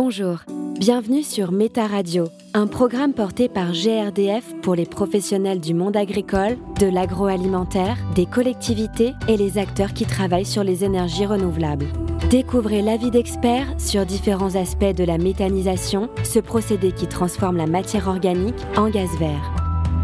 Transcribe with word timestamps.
Bonjour, 0.00 0.42
bienvenue 0.78 1.24
sur 1.24 1.50
Méta 1.50 1.88
Radio, 1.88 2.26
un 2.54 2.68
programme 2.68 3.14
porté 3.14 3.48
par 3.48 3.72
GRDF 3.72 4.44
pour 4.62 4.76
les 4.76 4.86
professionnels 4.86 5.58
du 5.58 5.74
monde 5.74 5.96
agricole, 5.96 6.56
de 6.78 6.86
l'agroalimentaire, 6.86 7.96
des 8.14 8.24
collectivités 8.24 9.14
et 9.26 9.36
les 9.36 9.58
acteurs 9.58 9.94
qui 9.94 10.06
travaillent 10.06 10.46
sur 10.46 10.62
les 10.62 10.84
énergies 10.84 11.26
renouvelables. 11.26 11.86
Découvrez 12.30 12.80
l'avis 12.80 13.10
d'experts 13.10 13.66
sur 13.76 14.06
différents 14.06 14.54
aspects 14.54 14.84
de 14.84 15.02
la 15.02 15.18
méthanisation, 15.18 16.08
ce 16.22 16.38
procédé 16.38 16.92
qui 16.92 17.08
transforme 17.08 17.56
la 17.56 17.66
matière 17.66 18.06
organique 18.06 18.54
en 18.76 18.90
gaz 18.90 19.10
vert. 19.18 19.52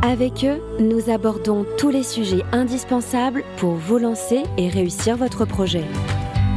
Avec 0.02 0.44
eux, 0.44 0.60
nous 0.80 1.08
abordons 1.08 1.64
tous 1.78 1.90
les 1.90 2.02
sujets 2.02 2.42
indispensables 2.50 3.44
pour 3.58 3.74
vous 3.74 3.98
lancer 3.98 4.42
et 4.58 4.68
réussir 4.68 5.16
votre 5.16 5.44
projet. 5.44 5.84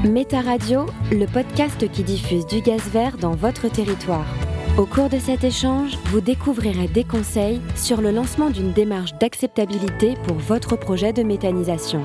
Méta 0.05 0.41
Radio, 0.41 0.86
le 1.11 1.25
podcast 1.25 1.91
qui 1.91 2.04
diffuse 2.04 2.45
du 2.45 2.61
gaz 2.61 2.88
vert 2.89 3.18
dans 3.18 3.32
votre 3.32 3.67
territoire. 3.67 4.27
Au 4.77 4.85
cours 4.85 5.09
de 5.09 5.17
cet 5.17 5.44
échange, 5.44 5.98
vous 6.05 6.21
découvrirez 6.21 6.88
des 6.88 7.04
conseils 7.04 7.59
sur 7.76 7.99
le 7.99 8.12
lancement 8.12 8.52
d'une 8.52 8.71
démarche 8.71 9.16
d'acceptabilité 9.16 10.13
pour 10.27 10.38
votre 10.38 10.76
projet 10.76 11.13
de 11.13 11.23
méthanisation. 11.23 12.04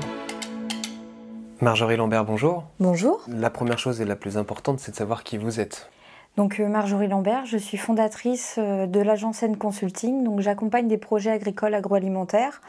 Marjorie 1.61 1.95
Lambert, 1.95 2.25
bonjour. 2.25 2.63
Bonjour. 2.79 3.21
La 3.27 3.51
première 3.51 3.77
chose 3.77 4.01
et 4.01 4.05
la 4.05 4.15
plus 4.15 4.37
importante, 4.37 4.79
c'est 4.79 4.91
de 4.91 4.97
savoir 4.97 5.23
qui 5.23 5.37
vous 5.37 5.59
êtes. 5.59 5.91
Donc 6.35 6.59
euh, 6.59 6.67
Marjorie 6.67 7.07
Lambert, 7.07 7.45
je 7.45 7.57
suis 7.57 7.77
fondatrice 7.77 8.55
euh, 8.57 8.87
de 8.87 9.01
l'agence 9.01 9.43
N 9.43 9.55
Consulting. 9.55 10.23
Donc 10.23 10.39
j'accompagne 10.39 10.87
des 10.87 10.97
projets 10.97 11.29
agricoles 11.29 11.75
agroalimentaires 11.75 12.61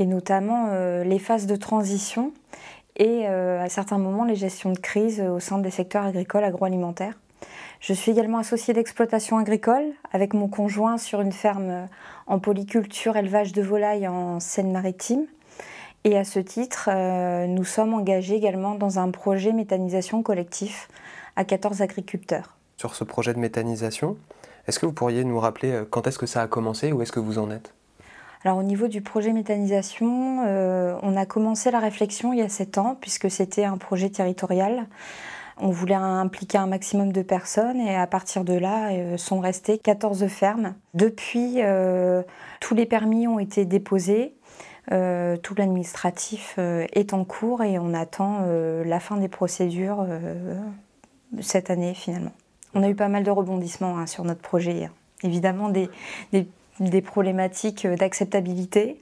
et 0.00 0.06
notamment 0.06 0.70
euh, 0.70 1.04
les 1.04 1.20
phases 1.20 1.46
de 1.46 1.54
transition 1.54 2.32
et 2.96 3.26
euh, 3.26 3.62
à 3.62 3.68
certains 3.68 3.98
moments 3.98 4.24
les 4.24 4.36
gestions 4.36 4.72
de 4.72 4.78
crise 4.78 5.20
au 5.20 5.40
sein 5.40 5.58
des 5.58 5.70
secteurs 5.70 6.04
agricoles 6.04 6.44
agroalimentaires. 6.44 7.14
Je 7.80 7.92
suis 7.92 8.10
également 8.10 8.38
associée 8.38 8.74
d'exploitation 8.74 9.36
agricole 9.38 9.84
avec 10.12 10.34
mon 10.34 10.48
conjoint 10.48 10.96
sur 10.96 11.20
une 11.20 11.32
ferme 11.32 11.88
en 12.26 12.38
polyculture 12.38 13.16
élevage 13.16 13.52
de 13.52 13.62
volailles 13.62 14.08
en 14.08 14.40
Seine-Maritime. 14.40 15.26
Et 16.04 16.16
à 16.16 16.24
ce 16.24 16.38
titre, 16.38 16.88
euh, 16.90 17.46
nous 17.46 17.64
sommes 17.64 17.92
engagés 17.92 18.34
également 18.34 18.76
dans 18.76 18.98
un 18.98 19.10
projet 19.10 19.52
méthanisation 19.52 20.22
collectif 20.22 20.88
à 21.34 21.44
14 21.44 21.82
agriculteurs. 21.82 22.56
Sur 22.76 22.94
ce 22.94 23.04
projet 23.04 23.34
de 23.34 23.38
méthanisation, 23.38 24.16
est-ce 24.66 24.78
que 24.78 24.86
vous 24.86 24.92
pourriez 24.92 25.24
nous 25.24 25.38
rappeler 25.38 25.72
euh, 25.72 25.84
quand 25.88 26.06
est-ce 26.06 26.18
que 26.18 26.26
ça 26.26 26.42
a 26.42 26.46
commencé 26.46 26.92
ou 26.92 27.02
est-ce 27.02 27.12
que 27.12 27.20
vous 27.20 27.38
en 27.38 27.50
êtes? 27.50 27.75
Alors 28.44 28.58
au 28.58 28.62
niveau 28.62 28.88
du 28.88 29.00
projet 29.00 29.32
méthanisation, 29.32 30.44
euh, 30.46 30.96
on 31.02 31.16
a 31.16 31.26
commencé 31.26 31.70
la 31.70 31.80
réflexion 31.80 32.32
il 32.32 32.38
y 32.38 32.42
a 32.42 32.48
7 32.48 32.78
ans 32.78 32.96
puisque 33.00 33.30
c'était 33.30 33.64
un 33.64 33.78
projet 33.78 34.10
territorial. 34.10 34.86
On 35.58 35.70
voulait 35.70 35.94
impliquer 35.94 36.58
un 36.58 36.66
maximum 36.66 37.12
de 37.12 37.22
personnes 37.22 37.80
et 37.80 37.96
à 37.96 38.06
partir 38.06 38.44
de 38.44 38.52
là 38.52 38.90
euh, 38.92 39.16
sont 39.16 39.40
restées 39.40 39.78
14 39.78 40.26
fermes. 40.28 40.74
Depuis, 40.92 41.62
euh, 41.62 42.22
tous 42.60 42.74
les 42.74 42.84
permis 42.84 43.26
ont 43.26 43.38
été 43.38 43.64
déposés. 43.64 44.34
Tout 44.88 45.54
l'administratif 45.58 46.60
est 46.60 47.12
en 47.12 47.24
cours 47.24 47.64
et 47.64 47.76
on 47.76 47.92
attend 47.92 48.46
la 48.84 49.00
fin 49.00 49.16
des 49.16 49.26
procédures 49.26 50.06
cette 51.40 51.70
année 51.70 51.92
finalement. 51.92 52.30
On 52.72 52.84
a 52.84 52.88
eu 52.88 52.94
pas 52.94 53.08
mal 53.08 53.24
de 53.24 53.30
rebondissements 53.32 53.98
hein, 53.98 54.06
sur 54.06 54.22
notre 54.22 54.42
projet. 54.42 54.88
Évidemment 55.24 55.70
des 55.70 55.90
des 56.80 57.02
problématiques 57.02 57.86
d'acceptabilité. 57.86 59.00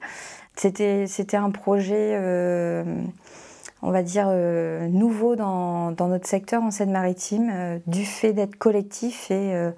C'était, 0.55 1.07
c'était 1.07 1.37
un 1.37 1.49
projet, 1.51 2.11
euh, 2.13 2.83
on 3.81 3.91
va 3.91 4.03
dire, 4.03 4.27
euh, 4.29 4.87
nouveau 4.87 5.35
dans, 5.35 5.91
dans, 5.91 6.07
notre 6.07 6.27
secteur 6.27 6.63
en 6.63 6.71
Seine-Maritime, 6.71 7.49
euh, 7.51 7.77
du 7.87 8.05
fait 8.05 8.31
d'être 8.31 8.55
collectif 8.55 9.29
et 9.31 9.53
euh, 9.53 9.71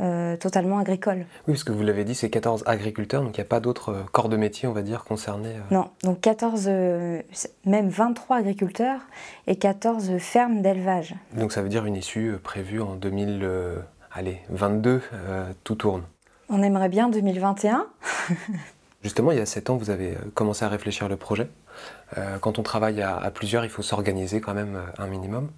euh, 0.00 0.36
totalement 0.36 0.78
agricole. 0.78 1.26
Oui, 1.48 1.54
parce 1.54 1.64
que 1.64 1.72
vous 1.72 1.82
l'avez 1.82 2.04
dit, 2.04 2.14
c'est 2.14 2.30
14 2.30 2.62
agriculteurs, 2.66 3.22
donc 3.22 3.36
il 3.36 3.40
n'y 3.40 3.46
a 3.46 3.48
pas 3.48 3.58
d'autres 3.58 4.04
corps 4.12 4.28
de 4.28 4.36
métier, 4.36 4.68
on 4.68 4.72
va 4.72 4.82
dire, 4.82 5.02
concernés. 5.04 5.56
Non, 5.72 5.90
donc 6.04 6.20
14, 6.20 6.68
même 7.66 7.88
23 7.88 8.36
agriculteurs 8.36 9.00
et 9.48 9.56
14 9.56 10.18
fermes 10.18 10.62
d'élevage. 10.62 11.16
Donc 11.36 11.50
ça 11.52 11.62
veut 11.62 11.68
dire 11.68 11.84
une 11.84 11.96
issue 11.96 12.36
prévue 12.42 12.80
en 12.80 12.94
2022, 12.94 15.02
tout 15.64 15.74
tourne. 15.74 16.04
On 16.54 16.62
aimerait 16.62 16.90
bien 16.90 17.08
2021. 17.08 17.86
Justement, 19.02 19.32
il 19.32 19.38
y 19.38 19.40
a 19.40 19.46
7 19.46 19.70
ans, 19.70 19.76
vous 19.78 19.88
avez 19.88 20.18
commencé 20.34 20.66
à 20.66 20.68
réfléchir 20.68 21.08
le 21.08 21.16
projet. 21.16 21.48
Euh, 22.18 22.36
quand 22.38 22.58
on 22.58 22.62
travaille 22.62 23.00
à, 23.00 23.30
plusieurs, 23.30 23.64
il 23.64 23.70
faut 23.70 23.80
s'organiser 23.80 24.42
quand 24.42 24.52
même 24.52 24.78
un 24.98 25.06
minimum. 25.06 25.50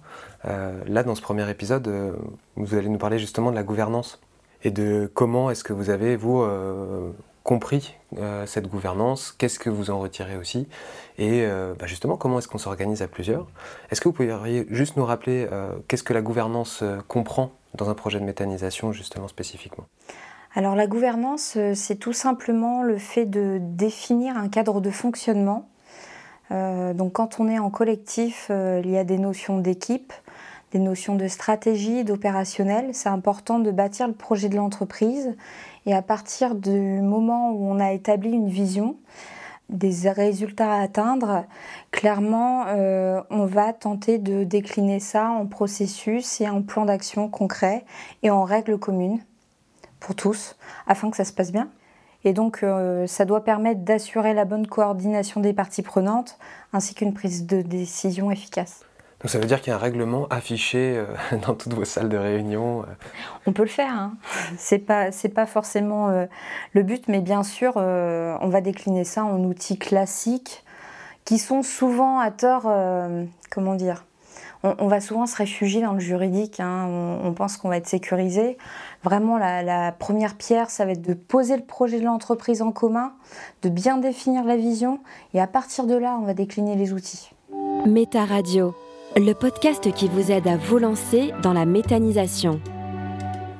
Euh, 0.45 0.71
là, 0.87 1.03
dans 1.03 1.13
ce 1.13 1.21
premier 1.21 1.47
épisode, 1.49 1.89
euh, 1.89 2.13
vous 2.55 2.75
allez 2.75 2.87
nous 2.87 2.97
parler 2.97 3.19
justement 3.19 3.51
de 3.51 3.55
la 3.55 3.63
gouvernance 3.63 4.21
et 4.63 4.71
de 4.71 5.11
comment 5.13 5.51
est-ce 5.51 5.65
que 5.65 5.73
vous 5.73 5.89
avez, 5.89 6.15
vous, 6.15 6.41
euh, 6.41 7.11
compris 7.43 7.95
euh, 8.17 8.45
cette 8.45 8.67
gouvernance, 8.67 9.35
qu'est-ce 9.37 9.59
que 9.59 9.69
vous 9.69 9.91
en 9.91 9.99
retirez 9.99 10.37
aussi, 10.37 10.65
et 11.17 11.45
bah 11.77 11.87
justement, 11.87 12.15
comment 12.15 12.39
est-ce 12.39 12.47
qu'on 12.47 12.57
s'organise 12.57 13.01
à 13.01 13.07
plusieurs. 13.07 13.45
Est-ce 13.91 14.01
que 14.01 14.07
vous 14.07 14.13
pourriez 14.13 14.65
juste 14.69 14.97
nous 14.97 15.05
rappeler 15.05 15.47
qu'est-ce 15.87 16.03
que 16.03 16.13
la 16.13 16.21
gouvernance 16.21 16.83
comprend 17.07 17.51
dans 17.75 17.89
un 17.89 17.93
projet 17.93 18.19
de 18.19 18.25
méthanisation, 18.25 18.91
justement, 18.91 19.27
spécifiquement? 19.27 19.85
Alors 20.55 20.75
la 20.75 20.87
gouvernance, 20.87 21.57
c'est 21.73 21.97
tout 21.97 22.13
simplement 22.13 22.81
le 22.81 22.97
fait 22.97 23.25
de 23.25 23.59
définir 23.61 24.37
un 24.37 24.47
cadre 24.47 24.79
de 24.79 24.89
fonctionnement. 24.89 25.67
Euh, 26.51 26.93
donc 26.93 27.13
quand 27.13 27.39
on 27.39 27.49
est 27.49 27.59
en 27.59 27.69
collectif, 27.69 28.47
euh, 28.49 28.81
il 28.83 28.89
y 28.89 28.97
a 28.97 29.03
des 29.03 29.17
notions 29.17 29.59
d'équipe, 29.59 30.13
des 30.71 30.79
notions 30.79 31.15
de 31.15 31.27
stratégie, 31.27 32.05
d'opérationnel. 32.05 32.89
C'est 32.93 33.09
important 33.09 33.59
de 33.59 33.69
bâtir 33.69 34.07
le 34.07 34.13
projet 34.13 34.47
de 34.47 34.55
l'entreprise 34.55 35.35
et 35.85 35.93
à 35.93 36.01
partir 36.01 36.55
du 36.55 37.01
moment 37.01 37.51
où 37.51 37.69
on 37.69 37.79
a 37.79 37.91
établi 37.91 38.31
une 38.31 38.49
vision, 38.49 38.95
des 39.69 40.09
résultats 40.09 40.73
à 40.73 40.81
atteindre, 40.81 41.45
clairement, 41.89 42.65
euh, 42.67 43.19
on 43.31 43.45
va 43.45 43.73
tenter 43.73 44.19
de 44.19 44.43
décliner 44.43 44.99
ça 44.99 45.29
en 45.29 45.47
processus 45.47 46.39
et 46.39 46.47
en 46.47 46.61
plan 46.61 46.85
d'action 46.85 47.27
concret 47.29 47.83
et 48.21 48.29
en 48.29 48.43
règles 48.43 48.77
communes 48.77 49.19
pour 50.05 50.15
tous, 50.15 50.55
afin 50.87 51.09
que 51.09 51.17
ça 51.17 51.25
se 51.25 51.33
passe 51.33 51.51
bien. 51.51 51.67
Et 52.23 52.33
donc, 52.33 52.63
euh, 52.63 53.07
ça 53.07 53.25
doit 53.25 53.43
permettre 53.43 53.81
d'assurer 53.81 54.33
la 54.33 54.45
bonne 54.45 54.67
coordination 54.67 55.41
des 55.41 55.53
parties 55.53 55.81
prenantes, 55.81 56.37
ainsi 56.73 56.93
qu'une 56.93 57.13
prise 57.13 57.45
de 57.45 57.61
décision 57.61 58.29
efficace. 58.29 58.85
Donc 59.25 59.31
ça 59.31 59.39
veut 59.39 59.45
dire 59.45 59.59
qu'il 59.59 59.71
y 59.71 59.73
a 59.73 59.77
un 59.77 59.79
règlement 59.79 60.27
affiché 60.29 60.97
euh, 60.97 61.05
dans 61.47 61.55
toutes 61.55 61.73
vos 61.73 61.83
salles 61.83 62.09
de 62.09 62.17
réunion 62.17 62.83
euh. 62.83 62.85
On 63.47 63.53
peut 63.53 63.63
le 63.63 63.69
faire, 63.69 63.91
hein. 63.91 64.13
c'est 64.55 64.77
pas, 64.77 65.09
pas 65.33 65.45
forcément 65.47 66.09
euh, 66.09 66.27
le 66.73 66.83
but, 66.83 67.07
mais 67.07 67.21
bien 67.21 67.41
sûr, 67.41 67.77
on 67.77 68.49
va 68.49 68.61
décliner 68.61 69.03
ça 69.03 69.23
en 69.25 69.39
outils 69.39 69.79
classiques 69.79 70.63
qui 71.23 71.39
sont 71.39 71.63
souvent 71.63 72.19
à 72.19 72.29
tort, 72.29 72.71
comment 73.49 73.73
dire, 73.73 74.05
on, 74.65 74.75
on, 74.79 74.87
va 74.87 74.99
souvent 74.99 75.25
se 75.25 75.35
réfugier 75.35 75.81
dans 75.81 75.93
le 75.93 75.99
juridique, 75.99 76.59
hein. 76.59 76.87
on, 76.89 77.27
on, 77.27 77.33
pense 77.33 77.57
qu'on 77.57 77.69
va 77.69 77.77
être 77.77 77.87
sécurisé. 77.87 78.57
Vraiment, 79.03 79.37
la, 79.37 79.63
la, 79.63 79.91
première 79.91 80.35
pierre, 80.35 80.69
ça 80.69 80.85
va 80.85 80.91
être 80.93 81.01
de 81.01 81.13
poser 81.13 81.55
le 81.55 81.63
projet 81.63 81.99
de 81.99 82.05
l'entreprise 82.05 82.61
en 82.61 82.71
commun, 82.71 83.13
de 83.61 83.69
bien 83.69 83.97
définir 83.97 84.43
la 84.43 84.57
vision, 84.57 84.99
et 85.33 85.39
à 85.39 85.47
partir 85.47 85.85
de 85.85 85.95
là, 85.95 86.17
on 86.19 86.25
va 86.25 86.33
décliner 86.33 86.75
les 86.75 86.93
outils. 86.93 87.31
Méta 87.85 88.25
Radio, 88.25 88.75
le 89.15 89.33
podcast 89.33 89.91
qui 89.93 90.07
vous 90.07 90.31
aide 90.31 90.47
à 90.47 90.57
vous 90.57 90.79
lancer 90.79 91.33
dans 91.41 91.53
la 91.53 91.65
méthanisation. 91.65 92.59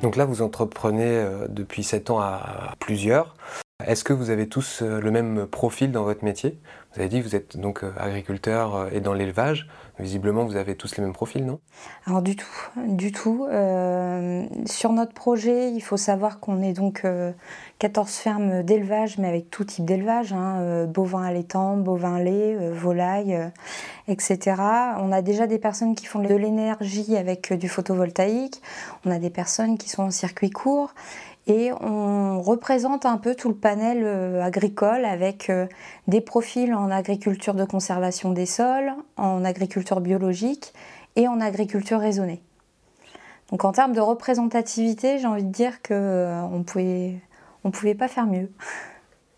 Donc 0.02 0.16
là, 0.16 0.26
vous 0.26 0.42
entreprenez 0.42 1.04
euh, 1.04 1.48
depuis 1.48 1.84
7 1.84 2.10
ans 2.10 2.20
à 2.20 2.74
plusieurs. 2.80 3.36
Est-ce 3.84 4.06
que 4.06 4.14
vous 4.14 4.30
avez 4.30 4.48
tous 4.48 4.82
euh, 4.82 5.02
le 5.02 5.12
même 5.12 5.48
profil 5.48 5.92
dans 5.92 6.06
votre 6.06 6.24
métier? 6.24 6.58
Vous 6.94 7.02
avez 7.02 7.10
dit 7.10 7.20
que 7.20 7.28
vous 7.28 7.36
êtes 7.36 7.58
donc 7.58 7.84
euh, 7.84 7.92
agriculteur 7.98 8.88
et 8.94 9.02
dans 9.02 9.14
l'élevage. 9.14 9.68
Visiblement, 10.00 10.46
vous 10.46 10.56
avez 10.56 10.76
tous 10.76 10.96
les 10.96 11.04
mêmes 11.04 11.12
profils, 11.12 11.46
non? 11.46 11.60
Alors 12.06 12.22
du 12.22 12.38
tout, 12.38 12.48
du 12.88 13.12
tout. 13.12 13.46
Euh, 13.50 14.46
sur 14.66 14.94
notre 14.94 15.14
projet, 15.14 15.72
il 15.72 15.82
faut 15.82 15.98
savoir 15.98 16.40
qu'on 16.40 16.62
est 16.62 16.72
donc 16.72 17.04
euh, 17.04 17.34
14 17.80 18.10
fermes 18.12 18.64
d'élevage, 18.64 19.18
mais 19.18 19.28
avec 19.28 19.50
tout 19.50 19.66
type 19.66 19.84
d'élevage, 19.84 20.32
hein, 20.32 20.62
euh, 20.62 20.86
bovins 20.86 21.24
allaitants, 21.24 21.76
bovins 21.76 22.20
lait, 22.20 22.56
euh, 22.56 22.74
volailles, 22.74 23.36
euh, 23.36 23.50
etc. 24.08 24.56
On 25.00 25.12
a 25.12 25.22
déjà 25.22 25.48
des 25.48 25.60
personnes 25.60 25.96
qui 25.96 26.06
font 26.06 26.20
de 26.20 26.34
l'énergie 26.34 27.18
avec 27.18 27.52
du 27.52 27.68
photovoltaïque. 27.68 28.62
On 29.06 29.12
a 29.12 29.20
des 29.20 29.30
personnes 29.30 29.78
qui 29.78 29.90
sont 29.90 30.04
en 30.04 30.12
circuit 30.12 30.50
court 30.50 30.94
et 31.48 31.72
on 31.74 32.42
représente 32.42 33.06
un 33.06 33.18
peu 33.18 33.36
tout 33.36 33.50
le 33.50 33.56
panel 33.56 34.02
euh, 34.04 34.42
agricole 34.42 35.06
avec 35.06 35.50
euh, 35.50 35.68
des 36.08 36.22
profils 36.22 36.74
en 36.74 36.90
agriculture 36.90 37.54
de 37.54 37.66
conservation 37.66 38.32
des 38.32 38.48
sols, 38.48 38.94
en 39.18 39.46
agriculture 39.46 40.02
biologique 40.02 40.74
et 41.16 41.28
en 41.28 41.40
agriculture 41.40 42.00
raisonnée. 42.00 42.42
Donc 43.52 43.64
en 43.64 43.72
termes 43.72 43.94
de 43.94 44.02
représentativité, 44.02 45.20
j'ai 45.20 45.28
envie 45.28 45.44
de 45.44 45.52
dire 45.52 45.84
que 45.84 45.94
euh, 45.94 46.64
pouvait 46.66 47.20
on 47.64 47.72
pouvait 47.72 47.96
pas 47.96 48.08
faire 48.08 48.26
mieux. 48.26 48.50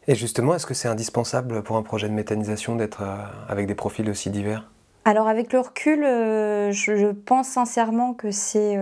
Et 0.07 0.15
justement, 0.15 0.55
est-ce 0.55 0.65
que 0.65 0.73
c'est 0.73 0.87
indispensable 0.87 1.61
pour 1.63 1.75
un 1.75 1.83
projet 1.83 2.07
de 2.07 2.13
méthanisation 2.13 2.75
d'être 2.75 3.03
avec 3.49 3.67
des 3.67 3.75
profils 3.75 4.09
aussi 4.09 4.29
divers? 4.29 4.69
Alors 5.05 5.27
avec 5.27 5.53
le 5.53 5.59
recul, 5.59 6.01
je, 6.01 7.11
pense 7.11 7.47
sincèrement 7.47 8.13
que 8.13 8.31
c'est 8.31 8.75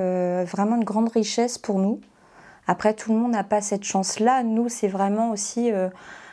vraiment 0.45 0.75
une 0.77 0.83
grande 0.83 1.09
richesse 1.09 1.59
pour 1.59 1.77
nous. 1.77 1.99
Après, 2.67 2.93
tout 2.93 3.13
le 3.13 3.19
monde 3.19 3.31
n'a 3.31 3.43
pas 3.43 3.61
cette 3.61 3.83
chance-là. 3.83 4.43
Nous, 4.43 4.69
c'est 4.69 4.87
vraiment 4.87 5.31
aussi 5.31 5.71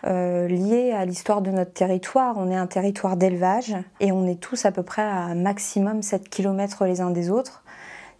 lié 0.04 0.92
à 0.96 1.04
l'histoire 1.04 1.42
de 1.42 1.50
notre 1.50 1.72
territoire. 1.72 2.36
On 2.38 2.50
est 2.50 2.56
un 2.56 2.66
territoire 2.66 3.16
d'élevage 3.16 3.76
et 4.00 4.12
on 4.12 4.26
est 4.26 4.40
tous 4.40 4.64
à 4.64 4.72
peu 4.72 4.82
près 4.82 5.02
à 5.02 5.34
maximum 5.34 6.02
7 6.02 6.28
km 6.28 6.86
les 6.86 7.00
uns 7.00 7.10
des 7.10 7.30
autres. 7.30 7.62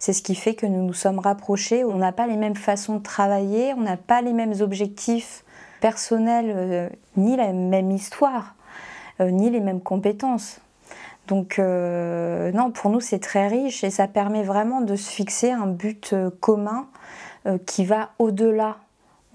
C'est 0.05 0.11
ce 0.11 0.21
qui 0.21 0.35
fait 0.35 0.53
que 0.53 0.65
nous 0.65 0.85
nous 0.85 0.93
sommes 0.93 1.19
rapprochés. 1.19 1.85
On 1.85 1.95
n'a 1.95 2.11
pas 2.11 2.27
les 2.27 2.35
mêmes 2.35 2.57
façons 2.57 2.97
de 2.97 3.01
travailler, 3.01 3.73
on 3.73 3.79
n'a 3.79 3.95
pas 3.95 4.21
les 4.21 4.33
mêmes 4.33 4.53
objectifs 4.59 5.45
personnels, 5.79 6.51
euh, 6.53 6.89
ni 7.15 7.37
la 7.37 7.53
même 7.53 7.89
histoire, 7.89 8.55
euh, 9.21 9.31
ni 9.31 9.49
les 9.49 9.61
mêmes 9.61 9.79
compétences. 9.79 10.59
Donc 11.27 11.57
euh, 11.57 12.51
non, 12.51 12.71
pour 12.71 12.91
nous 12.91 12.99
c'est 12.99 13.19
très 13.19 13.47
riche 13.47 13.85
et 13.85 13.91
ça 13.91 14.09
permet 14.09 14.43
vraiment 14.43 14.81
de 14.81 14.97
se 14.97 15.09
fixer 15.09 15.51
un 15.51 15.67
but 15.67 16.13
commun 16.41 16.87
qui 17.65 17.85
va 17.85 18.11
au-delà, 18.19 18.77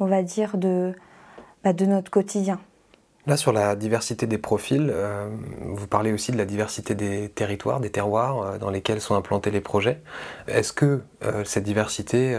on 0.00 0.06
va 0.06 0.22
dire, 0.22 0.56
de, 0.56 0.94
bah, 1.64 1.72
de 1.72 1.86
notre 1.86 2.10
quotidien. 2.10 2.58
Là, 3.28 3.36
sur 3.36 3.52
la 3.52 3.76
diversité 3.76 4.26
des 4.26 4.38
profils, 4.38 4.90
euh, 4.90 5.28
vous 5.60 5.86
parlez 5.86 6.14
aussi 6.14 6.32
de 6.32 6.38
la 6.38 6.46
diversité 6.46 6.94
des 6.94 7.28
territoires, 7.28 7.78
des 7.78 7.90
terroirs 7.90 8.40
euh, 8.40 8.58
dans 8.58 8.70
lesquels 8.70 9.02
sont 9.02 9.14
implantés 9.14 9.50
les 9.50 9.60
projets. 9.60 10.00
Est-ce 10.46 10.72
que 10.72 11.02
euh, 11.22 11.44
cette 11.44 11.64
diversité, 11.64 12.38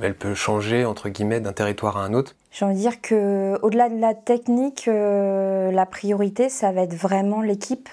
elle 0.00 0.14
peut 0.14 0.34
changer 0.34 0.84
entre 0.84 1.08
guillemets 1.08 1.40
d'un 1.40 1.52
territoire 1.52 1.96
à 1.96 2.04
un 2.04 2.14
autre? 2.14 2.36
J'ai 2.52 2.64
envie 2.64 2.76
de 2.76 2.80
dire 2.80 3.00
que, 3.00 3.58
au-delà 3.62 3.88
de 3.88 3.98
la 3.98 4.14
technique, 4.14 4.86
la 4.86 5.86
priorité, 5.86 6.48
ça 6.48 6.70
va 6.70 6.82
être 6.82 6.94
vraiment 6.94 7.42
l'équipe, 7.42 7.88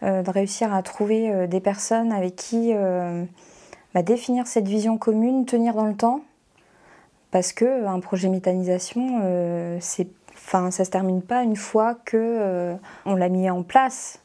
de 0.00 0.30
réussir 0.30 0.72
à 0.72 0.82
trouver 0.82 1.46
des 1.46 1.60
personnes 1.60 2.10
avec 2.10 2.36
qui 2.36 2.72
bah, 3.94 4.02
définir 4.02 4.46
cette 4.46 4.68
vision 4.68 4.98
commune, 4.98 5.46
tenir 5.46 5.74
dans 5.74 5.86
le 5.86 5.94
temps, 5.94 6.20
parce 7.30 7.52
que 7.52 7.86
un 7.86 8.00
projet 8.00 8.28
méthanisation, 8.28 9.78
c'est 9.80 10.08
Enfin, 10.44 10.70
ça 10.70 10.84
se 10.84 10.90
termine 10.90 11.22
pas 11.22 11.42
une 11.42 11.56
fois 11.56 11.94
que 11.94 12.16
euh, 12.16 12.74
on 13.06 13.14
l'a 13.14 13.28
mis 13.28 13.48
en 13.48 13.62
place. 13.62 14.20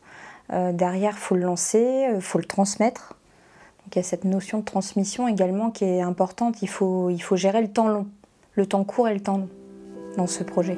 Euh, 0.51 0.71
derrière, 0.71 1.17
faut 1.17 1.35
le 1.35 1.41
lancer, 1.41 2.07
euh, 2.07 2.19
faut 2.19 2.39
le 2.39 2.45
transmettre. 2.45 3.15
Donc 3.83 3.95
il 3.95 3.99
y 3.99 4.01
a 4.01 4.03
cette 4.03 4.25
notion 4.25 4.59
de 4.59 4.65
transmission 4.65 5.27
également 5.27 5.71
qui 5.71 5.85
est 5.85 6.01
importante. 6.01 6.61
Il 6.61 6.69
faut, 6.69 7.09
il 7.09 7.19
faut 7.19 7.35
gérer 7.35 7.61
le 7.61 7.69
temps 7.69 7.87
long, 7.87 8.07
le 8.53 8.65
temps 8.65 8.83
court 8.83 9.07
et 9.07 9.13
le 9.13 9.21
temps 9.21 9.37
long 9.37 9.49
dans 10.17 10.27
ce 10.27 10.43
projet. 10.43 10.77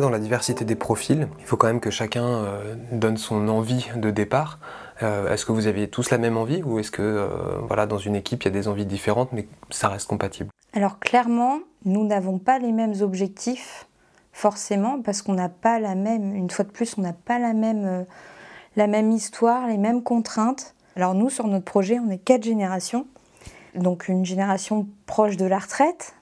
Dans 0.00 0.10
la 0.10 0.18
diversité 0.18 0.64
des 0.64 0.74
profils, 0.74 1.28
il 1.38 1.44
faut 1.44 1.56
quand 1.56 1.68
même 1.68 1.78
que 1.78 1.90
chacun 1.90 2.24
euh, 2.24 2.74
donne 2.90 3.16
son 3.16 3.46
envie 3.46 3.86
de 3.94 4.10
départ. 4.10 4.58
Euh, 5.04 5.32
est-ce 5.32 5.46
que 5.46 5.52
vous 5.52 5.68
aviez 5.68 5.88
tous 5.88 6.10
la 6.10 6.18
même 6.18 6.36
envie 6.36 6.64
ou 6.64 6.80
est-ce 6.80 6.90
que 6.90 7.00
euh, 7.00 7.28
voilà, 7.68 7.86
dans 7.86 7.98
une 7.98 8.16
équipe, 8.16 8.42
il 8.42 8.46
y 8.46 8.48
a 8.48 8.50
des 8.50 8.66
envies 8.66 8.86
différentes 8.86 9.30
mais 9.32 9.46
ça 9.70 9.88
reste 9.88 10.08
compatible? 10.08 10.50
Alors 10.72 10.98
clairement, 10.98 11.60
nous 11.84 12.04
n'avons 12.04 12.38
pas 12.38 12.58
les 12.58 12.72
mêmes 12.72 12.94
objectifs, 13.02 13.86
forcément, 14.32 15.00
parce 15.00 15.22
qu'on 15.22 15.34
n'a 15.34 15.48
pas 15.48 15.78
la 15.78 15.94
même, 15.94 16.34
une 16.34 16.50
fois 16.50 16.64
de 16.64 16.70
plus, 16.70 16.98
on 16.98 17.02
n'a 17.02 17.12
pas 17.12 17.38
la 17.38 17.52
même, 17.52 18.04
la 18.74 18.88
même 18.88 19.12
histoire, 19.12 19.68
les 19.68 19.78
mêmes 19.78 20.02
contraintes. 20.02 20.74
Alors 20.96 21.14
nous, 21.14 21.30
sur 21.30 21.46
notre 21.46 21.66
projet, 21.66 22.00
on 22.00 22.10
est 22.10 22.18
quatre 22.18 22.42
générations. 22.42 23.06
Donc 23.76 24.08
une 24.08 24.24
génération 24.24 24.88
proche 25.06 25.36
de 25.36 25.46
la 25.46 25.60
retraite, 25.60 26.16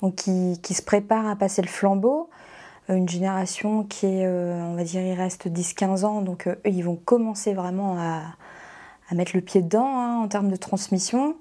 donc 0.00 0.14
qui 0.14 0.74
se 0.74 0.82
prépare 0.82 1.26
à 1.26 1.36
passer 1.36 1.60
le 1.60 1.68
flambeau, 1.68 2.30
une 2.88 3.08
génération 3.08 3.84
qui 3.84 4.06
est, 4.06 4.26
euh, 4.26 4.62
on 4.62 4.74
va 4.74 4.84
dire, 4.84 5.00
il 5.00 5.14
reste 5.14 5.48
10-15 5.48 6.04
ans, 6.04 6.20
donc 6.20 6.46
euh, 6.46 6.54
ils 6.64 6.84
vont 6.84 6.96
commencer 6.96 7.54
vraiment 7.54 7.96
à, 7.98 8.22
mettre 9.14 9.32
le 9.34 9.42
pied 9.42 9.62
dedans 9.62 9.86
hein, 9.86 10.20
en 10.22 10.28
termes 10.28 10.50
de 10.50 10.56
transmission. 10.56 11.36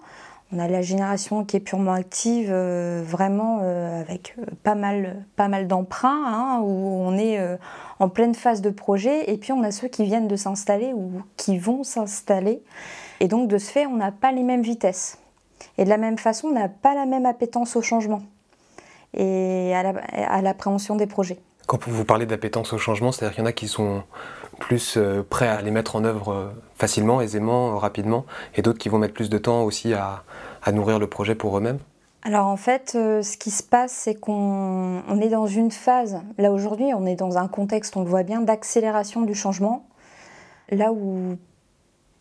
On 0.51 0.59
a 0.59 0.67
la 0.67 0.83
génération 0.83 1.43
qui 1.43 1.57
est 1.57 1.59
purement 1.59 1.93
active, 1.93 2.49
euh, 2.51 3.01
vraiment 3.03 3.59
avec 3.59 4.35
pas 4.61 4.75
mal, 4.75 5.25
pas 5.35 5.47
mal 5.47 5.67
d'emprunts, 5.67 6.23
hein, 6.27 6.59
où 6.61 6.69
on 6.69 7.17
est 7.17 7.39
en 7.99 8.09
pleine 8.09 8.35
phase 8.35 8.61
de 8.61 8.69
projet. 8.69 9.31
Et 9.31 9.37
puis 9.37 9.51
on 9.51 9.63
a 9.63 9.71
ceux 9.71 9.87
qui 9.87 10.03
viennent 10.03 10.27
de 10.27 10.35
s'installer 10.35 10.93
ou 10.93 11.23
qui 11.37 11.57
vont 11.57 11.83
s'installer. 11.83 12.61
Et 13.19 13.27
donc 13.27 13.47
de 13.47 13.57
ce 13.57 13.71
fait, 13.71 13.87
on 13.87 13.95
n'a 13.95 14.11
pas 14.11 14.31
les 14.31 14.43
mêmes 14.43 14.61
vitesses. 14.61 15.17
Et 15.79 15.85
de 15.85 15.89
la 15.89 15.97
même 15.97 16.19
façon, 16.19 16.49
on 16.49 16.53
n'a 16.53 16.69
pas 16.69 16.93
la 16.93 17.07
même 17.07 17.25
appétence 17.25 17.75
au 17.75 17.81
changement 17.81 18.21
et 19.13 19.73
à 19.75 20.41
l'appréhension 20.41 20.95
des 20.95 21.07
projets. 21.07 21.39
Quand 21.65 21.87
vous 21.87 22.03
parlez 22.03 22.25
d'appétence 22.25 22.73
au 22.73 22.77
changement, 22.77 23.11
c'est-à-dire 23.11 23.35
qu'il 23.35 23.43
y 23.43 23.47
en 23.47 23.49
a 23.49 23.53
qui 23.53 23.67
sont 23.69 24.03
plus 24.59 24.95
euh, 24.97 25.23
prêts 25.27 25.47
à 25.47 25.61
les 25.61 25.71
mettre 25.71 25.95
en 25.95 26.03
œuvre 26.03 26.33
euh, 26.33 26.49
facilement, 26.75 27.21
aisément, 27.21 27.77
rapidement, 27.77 28.25
et 28.55 28.61
d'autres 28.61 28.79
qui 28.79 28.89
vont 28.89 28.97
mettre 28.97 29.13
plus 29.13 29.29
de 29.29 29.37
temps 29.37 29.63
aussi 29.63 29.93
à, 29.93 30.23
nourrir 30.71 30.99
le 30.99 31.07
projet 31.07 31.35
pour 31.35 31.57
eux-mêmes. 31.57 31.79
Alors 32.23 32.47
en 32.47 32.55
fait, 32.55 32.93
euh, 32.95 33.21
ce 33.21 33.35
qui 33.35 33.51
se 33.51 33.63
passe, 33.63 33.91
c'est 33.91 34.15
qu'on 34.15 35.19
est 35.21 35.29
dans 35.29 35.47
une 35.47 35.71
phase, 35.71 36.21
là 36.37 36.51
aujourd'hui, 36.51 36.93
on 36.93 37.05
est 37.05 37.15
dans 37.15 37.37
un 37.37 37.47
contexte, 37.47 37.97
on 37.97 38.03
le 38.03 38.09
voit 38.09 38.23
bien, 38.23 38.41
d'accélération 38.41 39.21
du 39.21 39.35
changement, 39.35 39.85
là 40.69 40.93
où 40.93 41.37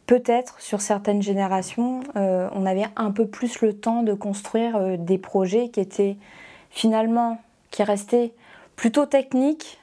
peut-être 0.06 0.60
sur 0.60 0.80
certaines 0.80 1.22
générations, 1.22 2.00
on 2.16 2.66
avait 2.66 2.86
un 2.96 3.12
peu 3.12 3.26
plus 3.26 3.60
le 3.60 3.72
temps 3.72 4.02
de 4.02 4.12
construire 4.12 4.98
des 4.98 5.16
projets 5.16 5.68
qui 5.68 5.80
étaient 5.80 6.16
finalement 6.72 7.40
qui 7.70 7.82
est 7.82 7.84
resté 7.84 8.34
plutôt 8.74 9.06
technique, 9.06 9.78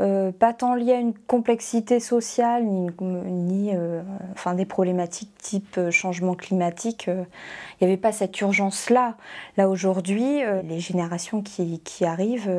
euh, 0.00 0.32
pas 0.32 0.54
tant 0.54 0.74
lié 0.74 0.94
à 0.94 0.98
une 0.98 1.12
complexité 1.14 2.00
sociale 2.00 2.64
ni, 2.64 3.70
euh, 3.74 4.02
enfin 4.32 4.54
des 4.54 4.64
problématiques 4.64 5.30
type 5.36 5.76
euh, 5.76 5.90
changement 5.90 6.34
climatique. 6.34 7.08
Il 7.08 7.84
n'y 7.84 7.86
avait 7.86 8.00
pas 8.00 8.10
cette 8.10 8.40
urgence-là. 8.40 9.16
Là, 9.56 9.68
aujourd'hui, 9.68 10.40
les 10.64 10.80
générations 10.80 11.42
qui, 11.42 11.80
qui 11.80 12.04
arrivent 12.04 12.50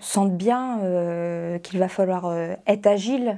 sentent 0.00 0.36
bien 0.36 0.78
qu'il 1.62 1.78
va 1.78 1.88
falloir 1.88 2.32
être 2.66 2.86
agile 2.86 3.36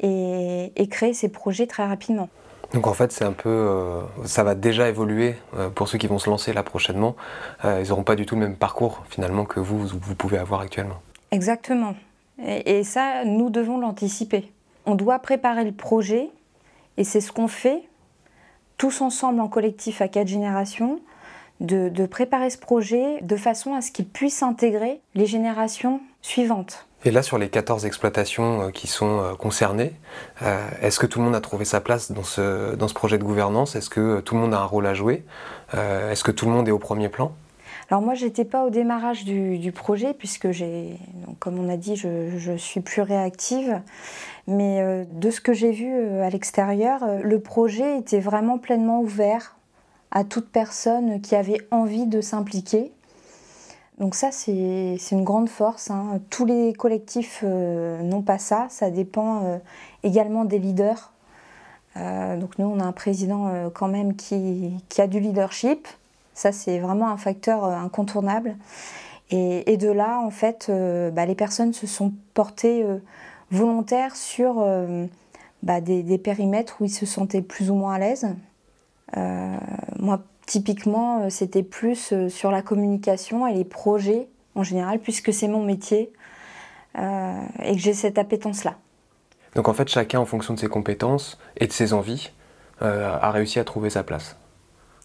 et 0.00 0.88
créer 0.90 1.14
ces 1.14 1.28
projets 1.28 1.66
très 1.66 1.86
rapidement. 1.86 2.28
Donc 2.72 2.86
en 2.86 2.94
fait, 2.94 3.12
c'est 3.12 3.24
un 3.24 3.32
peu, 3.32 3.48
euh, 3.48 4.02
ça 4.24 4.44
va 4.44 4.54
déjà 4.54 4.88
évoluer 4.88 5.36
euh, 5.56 5.70
pour 5.70 5.88
ceux 5.88 5.98
qui 5.98 6.06
vont 6.06 6.18
se 6.18 6.28
lancer 6.28 6.52
là 6.52 6.62
prochainement. 6.62 7.16
Euh, 7.64 7.80
ils 7.82 7.88
n'auront 7.88 8.02
pas 8.02 8.16
du 8.16 8.26
tout 8.26 8.34
le 8.34 8.40
même 8.40 8.56
parcours 8.56 9.04
finalement 9.08 9.44
que 9.44 9.60
vous, 9.60 9.86
vous 9.86 10.14
pouvez 10.14 10.38
avoir 10.38 10.60
actuellement. 10.60 11.00
Exactement. 11.30 11.94
Et, 12.44 12.84
ça, 12.84 13.24
nous 13.24 13.48
devons 13.48 13.78
l'anticiper. 13.78 14.52
On 14.84 14.94
doit 14.94 15.18
préparer 15.20 15.64
le 15.64 15.72
projet 15.72 16.28
et 16.98 17.04
c'est 17.04 17.22
ce 17.22 17.32
qu'on 17.32 17.48
fait 17.48 17.82
tous 18.76 19.00
ensemble 19.00 19.40
en 19.40 19.48
collectif 19.48 20.02
à 20.02 20.08
quatre 20.08 20.28
générations, 20.28 21.00
de, 21.60 21.88
de 21.88 22.04
préparer 22.04 22.50
ce 22.50 22.58
projet 22.58 23.22
de 23.22 23.36
façon 23.36 23.72
à 23.72 23.80
ce 23.80 23.90
qu'il 23.90 24.06
puisse 24.06 24.42
intégrer 24.42 25.00
les 25.14 25.24
générations 25.24 26.02
suivantes. 26.20 26.86
Et 27.06 27.12
là, 27.12 27.22
sur 27.22 27.38
les 27.38 27.48
14 27.48 27.86
exploitations 27.86 28.62
euh, 28.62 28.70
qui 28.70 28.88
sont 28.88 29.20
euh, 29.20 29.34
concernées, 29.34 29.92
euh, 30.42 30.68
est-ce 30.82 30.98
que 30.98 31.06
tout 31.06 31.20
le 31.20 31.24
monde 31.24 31.36
a 31.36 31.40
trouvé 31.40 31.64
sa 31.64 31.80
place 31.80 32.10
dans 32.10 32.24
ce, 32.24 32.74
dans 32.74 32.88
ce 32.88 32.94
projet 32.94 33.16
de 33.16 33.22
gouvernance? 33.22 33.76
Est-ce 33.76 33.88
que 33.88 34.18
tout 34.18 34.34
le 34.34 34.40
monde 34.40 34.52
a 34.52 34.58
un 34.58 34.64
rôle 34.64 34.86
à 34.86 34.94
jouer? 34.94 35.24
Est-ce 35.72 36.24
que 36.24 36.32
tout 36.32 36.46
le 36.46 36.52
monde 36.52 36.68
est 36.68 36.72
au 36.72 36.78
premier 36.78 37.08
plan? 37.08 37.32
Alors 37.90 38.02
moi, 38.02 38.14
j'étais 38.14 38.44
pas 38.44 38.64
au 38.64 38.70
démarrage 38.70 39.24
du, 39.24 39.72
projet 39.72 40.14
puisque 40.14 40.50
j'ai, 40.50 40.96
comme 41.38 41.58
on 41.58 41.68
a 41.68 41.76
dit, 41.76 41.94
je, 41.94 42.36
je, 42.38 42.56
suis 42.56 42.80
plus 42.80 43.02
réactive. 43.02 43.80
Mais 44.48 45.06
de 45.10 45.30
ce 45.30 45.40
que 45.40 45.52
j'ai 45.52 45.72
vu 45.72 45.92
à 46.20 46.30
l'extérieur, 46.30 47.04
le 47.22 47.40
projet 47.40 47.98
était 47.98 48.20
vraiment 48.20 48.58
pleinement 48.58 49.00
ouvert 49.00 49.56
à 50.10 50.24
toute 50.24 50.48
personne 50.48 51.20
qui 51.20 51.34
avait 51.34 51.60
envie 51.70 52.06
de 52.06 52.20
s'impliquer. 52.20 52.92
Donc 53.98 54.14
ça, 54.14 54.30
c'est 54.30 54.98
une 55.10 55.24
grande 55.24 55.48
force. 55.48 55.90
Hein. 55.90 56.20
Tous 56.28 56.44
les 56.44 56.74
collectifs 56.74 57.40
euh, 57.44 58.02
n'ont 58.02 58.22
pas 58.22 58.38
ça. 58.38 58.66
Ça 58.68 58.90
dépend 58.90 59.44
euh, 59.44 59.58
également 60.02 60.44
des 60.44 60.58
leaders. 60.58 61.12
Euh, 61.96 62.36
donc 62.36 62.58
nous, 62.58 62.66
on 62.66 62.78
a 62.78 62.84
un 62.84 62.92
président 62.92 63.70
quand 63.72 63.88
même 63.88 64.14
qui, 64.14 64.76
a 64.98 65.06
du 65.06 65.18
leadership. 65.18 65.88
Ça, 66.34 66.52
c'est 66.52 66.78
vraiment 66.78 67.08
un 67.08 67.16
facteur 67.16 67.64
incontournable. 67.64 68.56
Et, 69.30 69.76
de 69.76 69.90
là, 69.90 70.20
en 70.20 70.30
fait, 70.30 70.70
bah, 71.14 71.24
les 71.24 71.34
personnes 71.34 71.72
se 71.72 71.86
sont 71.86 72.12
portées 72.34 72.84
volontaires 73.50 74.14
sur 74.14 74.64
bah, 75.62 75.80
des, 75.80 76.18
périmètres 76.18 76.76
où 76.80 76.84
ils 76.84 76.90
se 76.90 77.06
sentaient 77.06 77.40
plus 77.40 77.70
ou 77.70 77.74
moins 77.74 77.94
à 77.94 77.98
l'aise. 77.98 78.28
Moi, 79.14 80.22
Typiquement, 80.46 81.22
euh, 81.22 81.28
c'était 81.28 81.64
plus 81.64 82.12
euh, 82.12 82.28
sur 82.28 82.52
la 82.52 82.62
communication 82.62 83.48
et 83.48 83.52
les 83.52 83.64
projets 83.64 84.28
en 84.54 84.62
général, 84.62 85.00
puisque 85.00 85.32
c'est 85.32 85.48
mon 85.48 85.62
métier 85.62 86.12
euh, 86.96 87.40
et 87.62 87.72
que 87.72 87.80
j'ai 87.80 87.92
cette 87.92 88.16
appétence-là. 88.16 88.76
Donc 89.56 89.68
en 89.68 89.74
fait, 89.74 89.88
chacun, 89.88 90.20
en 90.20 90.24
fonction 90.24 90.54
de 90.54 90.60
ses 90.60 90.68
compétences 90.68 91.38
et 91.56 91.66
de 91.66 91.72
ses 91.72 91.92
envies, 91.92 92.30
a 92.80 93.30
réussi 93.30 93.58
à 93.58 93.64
trouver 93.64 93.88
sa 93.88 94.02
place. 94.02 94.36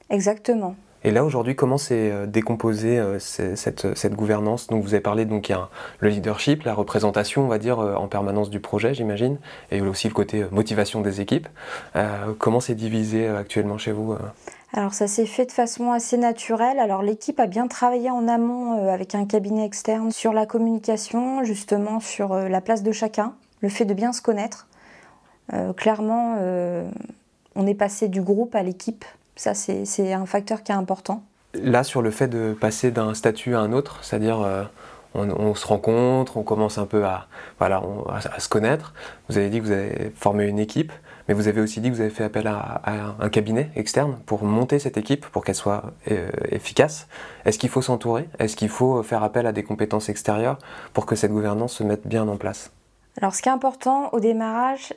Exactement. 0.10 0.76
Et 1.04 1.10
là 1.10 1.26
aujourd'hui, 1.26 1.56
comment 1.56 1.80
s'est 1.80 2.12
euh, 2.12 2.26
décomposée 2.28 3.00
euh, 3.00 3.18
cette, 3.20 4.14
gouvernance? 4.14 4.68
Donc 4.68 4.84
vous 4.84 4.94
avez 4.94 5.02
parlé 5.02 5.26
donc 5.26 5.50
il 5.50 5.54
y 5.54 5.56
a 5.56 5.70
le 6.00 6.10
leadership, 6.10 6.64
la 6.64 6.76
représentation, 6.76 7.44
on 7.44 7.48
va 7.48 7.58
dire 7.58 7.80
euh, 7.80 7.96
en 7.96 8.08
permanence 8.08 8.52
du 8.52 8.60
projet, 8.60 8.94
j'imagine, 8.94 9.40
et 9.72 9.82
aussi 9.82 10.08
le 10.08 10.14
côté 10.14 10.46
motivation 10.52 11.02
des 11.02 11.22
équipes. 11.22 11.48
comment 12.38 12.60
c'est 12.60 12.76
divisé 12.76 13.28
actuellement 13.28 13.78
chez 13.78 13.92
vous 13.92 14.16
alors 14.74 14.94
ça 14.94 15.08
s'est 15.08 15.26
fait 15.26 15.46
de 15.46 15.52
façon 15.52 15.92
assez 15.92 16.16
naturelle. 16.16 16.80
Alors 16.80 17.04
l'équipe 17.04 17.42
a 17.42 17.46
bien 17.46 17.68
travaillé 17.68 18.10
en 18.10 18.30
amont 18.30 18.90
avec 18.90 19.16
un 19.16 19.26
cabinet 19.26 19.66
externe 19.66 20.12
sur 20.12 20.32
la 20.32 20.46
communication, 20.46 21.44
justement 21.44 22.00
sur 22.00 22.34
la 22.34 22.62
place 22.62 22.82
de 22.82 22.94
chacun, 22.94 23.34
le 23.60 23.68
fait 23.68 23.84
de 23.84 23.94
bien 23.94 24.14
se 24.14 24.22
connaître. 24.22 24.68
clairement, 25.76 26.38
on 27.56 27.68
est 27.68 27.76
passé 27.76 28.08
du 28.08 28.22
groupe 28.22 28.56
à 28.56 28.64
l'équipe 28.64 29.04
ça, 29.36 29.54
c'est 29.54 30.14
un 30.14 30.26
facteur 30.26 30.64
qui 30.64 30.72
est 30.72 30.76
important. 30.76 31.24
Là, 31.54 31.84
sur 31.84 32.02
le 32.02 32.12
fait 32.12 32.28
de 32.28 32.56
passer 32.60 32.92
d'un 32.92 33.14
statut 33.14 33.56
à 33.56 33.60
un 33.60 33.74
autre, 33.74 34.00
c'est-à-dire 34.04 34.42
euh, 34.42 34.64
on, 35.14 35.54
se 35.56 35.68
rencontre, 35.68 36.38
on 36.38 36.44
commence 36.44 36.78
un 36.78 36.86
peu 36.86 37.06
à, 37.06 37.28
voilà, 37.60 37.82
à, 38.10 38.40
se 38.40 38.48
connaître. 38.48 38.94
Vous 39.30 39.38
avez 39.38 39.50
dit 39.50 39.60
que 39.60 39.66
vous 39.66 39.72
avez 39.72 40.12
formé 40.16 40.46
une 40.46 40.60
équipe, 40.60 40.92
mais 41.28 41.34
vous 41.34 41.48
avez 41.48 41.60
aussi 41.60 41.82
dit 41.82 41.90
que 41.90 41.96
vous 41.96 42.02
avez 42.02 42.10
fait 42.10 42.24
appel 42.24 42.48
à, 42.48 42.82
un 43.20 43.30
cabinet 43.30 43.70
externe 43.76 44.18
pour 44.26 44.44
monter 44.44 44.80
cette 44.80 44.98
équipe, 44.98 45.26
pour 45.26 45.44
qu'elle 45.44 45.56
soit 45.56 45.94
euh, 46.10 46.30
efficace. 46.50 47.08
Est-ce 47.46 47.60
qu'il 47.60 47.70
faut 47.70 47.82
s'entourer? 47.82 48.30
Est-ce 48.40 48.56
qu'il 48.56 48.70
faut 48.70 49.04
faire 49.04 49.24
appel 49.24 49.46
à 49.46 49.52
des 49.52 49.64
compétences 49.64 50.08
extérieures 50.10 50.58
pour 50.94 51.06
que 51.06 51.16
cette 51.16 51.32
gouvernance 51.32 51.74
se 51.74 51.84
mette 51.84 52.08
bien 52.08 52.28
en 52.28 52.38
place? 52.38 52.72
Alors, 53.18 53.36
ce 53.36 53.42
qui 53.42 53.50
est 53.50 53.52
important 53.52 54.10
au 54.14 54.22
démarrage, 54.22 54.94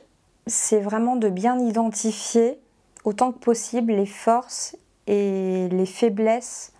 c'est 0.47 0.79
vraiment 0.79 1.17
de 1.17 1.27
bien 1.27 1.59
identifier 1.59 2.59
autant 3.05 3.31
que 3.31 3.39
possible 3.39 3.93
les 3.93 4.05
forces 4.05 4.75
et 5.07 5.69
les 5.69 5.85
faiblesses 5.85 6.73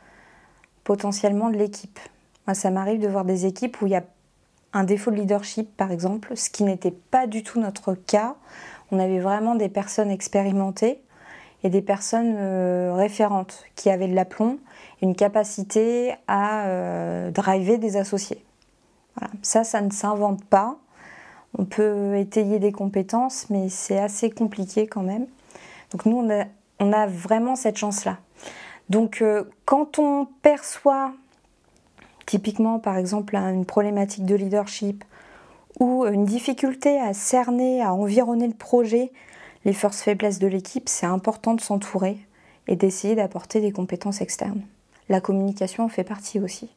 potentiellement 0.84 1.50
de 1.50 1.56
l'équipe. 1.56 2.00
Moi, 2.48 2.54
ça 2.54 2.72
m'arrive 2.72 3.00
de 3.00 3.08
voir 3.08 3.26
des 3.26 3.46
équipes 3.46 3.82
où 3.82 3.88
il 3.88 3.92
y 3.94 3.96
a 3.96 4.04
un 4.74 4.84
défaut 4.84 5.10
de 5.10 5.16
leadership, 5.16 5.76
par 5.78 5.92
exemple, 5.92 6.36
ce 6.36 6.50
qui 6.50 6.64
n'était 6.64 6.92
pas 6.92 7.28
du 7.28 7.44
tout 7.44 7.60
notre 7.60 7.94
cas. 7.94 8.36
On 8.92 9.00
avait 9.00 9.20
vraiment 9.20 9.56
des 9.56 9.70
personnes 9.70 10.12
expérimentées 10.12 11.02
et 11.64 11.70
des 11.70 11.82
personnes 11.82 12.36
euh, 12.38 12.94
référentes 12.94 13.64
qui 13.76 13.90
avaient 13.90 14.08
de 14.08 14.14
l'aplomb, 14.14 14.60
une 15.02 15.16
capacité 15.16 16.14
à 16.28 16.66
euh, 16.66 17.32
driver 17.32 17.78
des 17.78 17.98
associés. 17.98 18.44
Ça, 19.42 19.64
ça 19.64 19.82
ne 19.82 19.92
s'invente 19.92 20.44
pas. 20.44 20.78
On 21.58 21.64
peut 21.64 22.18
étayer 22.18 22.60
des 22.60 22.74
compétences, 22.74 23.50
mais 23.50 23.70
c'est 23.70 23.98
assez 23.98 24.30
compliqué 24.30 24.88
quand 24.88 25.04
même. 25.04 25.26
Donc 25.92 26.06
nous, 26.06 26.28
on 26.80 26.94
a, 26.94 27.08
vraiment 27.08 27.56
cette 27.56 27.78
chance-là. 27.78 28.18
Donc 28.90 29.22
euh, 29.22 29.44
quand 29.66 30.00
on 30.00 30.28
perçoit 30.42 31.14
typiquement 32.26 32.80
par 32.80 32.98
exemple 32.98 33.36
une 33.36 33.66
problématique 33.66 34.26
de 34.26 34.36
leadership 34.36 35.04
ou 35.80 36.06
une 36.06 36.26
difficulté 36.26 37.00
à 37.00 37.14
cerner, 37.14 37.82
à 37.82 37.94
environner 37.94 38.48
le 38.48 38.54
projet, 38.54 39.12
les 39.66 39.74
forces 39.74 40.02
faiblesses 40.02 40.40
de 40.40 40.48
l'équipe, 40.48 40.90
c'est 40.90 41.06
important 41.06 41.54
de 41.54 41.62
s'entourer 41.62 42.18
et 42.68 42.76
d'essayer 42.76 43.16
d'apporter 43.16 43.62
des 43.62 43.72
compétences 43.72 44.22
externes. 44.22 44.62
La 45.10 45.22
communication 45.22 45.84
en 45.86 45.90
fait 45.90 46.04
partie 46.04 46.40
aussi. 46.40 46.70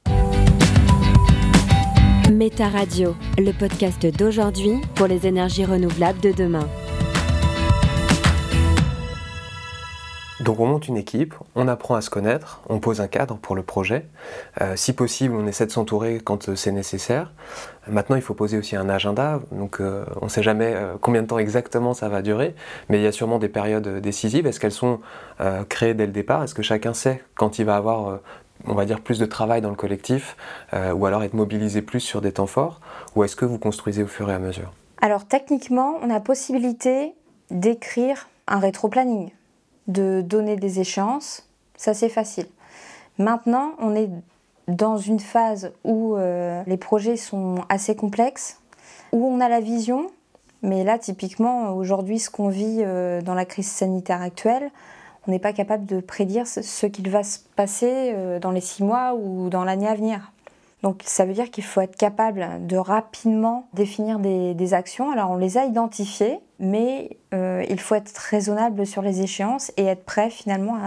Méta 2.31 2.69
Radio, 2.69 3.15
le 3.39 3.53
podcast 3.53 4.05
d'aujourd'hui 4.07 4.81
pour 4.95 5.07
les 5.07 5.27
énergies 5.27 5.65
renouvelables 5.65 6.21
de 6.21 6.33
demain. 6.33 6.69
Donc 10.41 10.61
on 10.61 10.67
monte 10.67 10.87
une 10.87 10.97
équipe, 10.97 11.35
on 11.57 11.67
apprend 11.67 11.97
à 11.97 12.01
se 12.01 12.11
connaître, 12.11 12.61
on 12.69 12.79
pose 12.79 13.01
un 13.01 13.09
cadre 13.09 13.37
pour 13.37 13.57
le 13.57 13.65
projet. 13.65 14.07
Euh, 14.61 14.77
si 14.77 14.93
possible, 14.93 15.35
on 15.35 15.47
essaie 15.49 15.67
de 15.67 15.73
s'entourer 15.73 16.21
quand 16.23 16.49
euh, 16.49 16.55
c'est 16.55 16.71
nécessaire. 16.71 17.33
Maintenant, 17.89 18.15
il 18.15 18.23
faut 18.23 18.35
poser 18.35 18.57
aussi 18.57 18.77
un 18.77 18.89
agenda. 18.89 19.41
Donc 19.51 19.81
euh, 19.81 20.05
on 20.21 20.27
ne 20.27 20.31
sait 20.31 20.45
jamais 20.45 20.77
combien 21.01 21.23
de 21.23 21.27
temps 21.27 21.39
exactement 21.39 21.93
ça 21.93 22.09
va 22.09 22.23
durer, 22.23 22.55
mais 22.89 22.99
il 22.99 23.03
y 23.03 23.07
a 23.07 23.13
sûrement 23.13 23.39
des 23.39 23.49
périodes 23.49 24.01
décisives. 24.01 24.47
Est-ce 24.47 24.61
qu'elles 24.61 24.71
sont 24.71 25.01
créées 25.69 25.95
dès 25.95 26.07
le 26.07 26.13
départ? 26.13 26.45
Est-ce 26.45 26.55
que 26.55 26.63
chacun 26.63 26.95
sait 26.95 27.23
quand 27.35 27.59
il 27.59 27.65
va 27.65 27.77
avoir 27.77 28.21
on 28.67 28.75
va 28.75 28.85
dire 28.85 29.01
plus 29.01 29.19
de 29.19 29.27
travail 29.27 29.61
dans 29.61 29.71
le 29.71 29.77
collectif, 29.77 30.37
ou 30.73 31.07
alors 31.07 31.23
être 31.23 31.35
mobilisé 31.35 31.81
plus 31.81 32.01
sur 32.01 32.21
des 32.21 32.33
temps 32.33 32.47
forts, 32.47 32.81
ou 33.15 33.25
est-ce 33.25 33.37
que 33.37 33.45
vous 33.45 33.59
construisez 33.59 34.03
au 34.03 34.09
fur 34.09 34.31
et 34.31 34.35
à 34.35 34.39
mesure? 34.39 34.73
Alors 35.01 35.27
techniquement, 35.27 35.95
on 36.03 36.11
a 36.11 36.21
possibilité 36.21 37.15
d'écrire 37.51 38.29
un 38.49 38.59
rétro-planning 38.59 39.31
de 39.89 40.21
donner 40.21 40.57
des 40.57 40.81
échéances, 40.81 41.49
ça 41.77 41.95
c'est 41.95 42.09
facile. 42.09 42.47
Maintenant, 43.19 43.73
on 43.79 43.95
est 43.95 44.11
dans 44.69 44.99
une 44.99 45.19
phase 45.19 45.73
où 45.83 46.15
euh, 46.15 46.63
les 46.67 46.77
projets 46.77 47.17
sont 47.17 47.57
assez 47.69 47.97
complexes, 47.97 48.61
où 49.13 49.27
on 49.27 49.41
a 49.41 49.49
la 49.49 49.61
vision, 49.61 50.11
mais 50.63 50.85
là 50.85 50.99
typiquement 50.99 51.73
aujourd'hui 51.73 52.19
ce 52.19 52.31
qu'on 52.31 52.49
vit 52.49 52.79
euh, 52.81 53.23
dans 53.23 53.35
la 53.35 53.47
crise 53.47 53.71
sanitaire 53.71 54.21
actuelle, 54.21 54.71
on 55.27 55.31
n'est 55.31 55.39
pas 55.39 55.53
capable 55.53 55.85
de 55.85 56.01
prédire 56.01 56.47
ce 56.47 56.87
qu'il 56.87 57.11
va 57.11 57.23
se 57.23 57.39
passer 57.57 58.13
euh, 58.15 58.39
dans 58.39 58.51
les 58.51 58.61
six 58.61 58.85
mois 58.85 59.15
ou 59.15 59.49
dans 59.49 59.65
l'année 59.65 59.89
à 59.89 59.95
venir. 59.95 60.33
Donc 60.83 61.03
ça 61.05 61.25
veut 61.25 61.33
dire 61.33 61.51
qu'il 61.51 61.65
faut 61.65 61.81
être 61.81 61.97
capable 61.97 62.67
de 62.67 62.77
rapidement 62.77 63.69
définir 63.75 64.19
des, 64.19 64.75
actions. 64.75 65.11
Alors 65.11 65.31
on 65.31 65.37
les 65.37 65.57
a 65.57 65.65
identifiées, 65.65 66.41
mais 66.61 67.17
euh, 67.33 67.65
il 67.69 67.81
faut 67.81 67.95
être 67.95 68.15
raisonnable 68.17 68.87
sur 68.87 69.03
les 69.03 69.23
échéances 69.23 69.73
et 69.77 69.85
être 69.85 70.05
prêt 70.05 70.29
finalement 70.31 70.79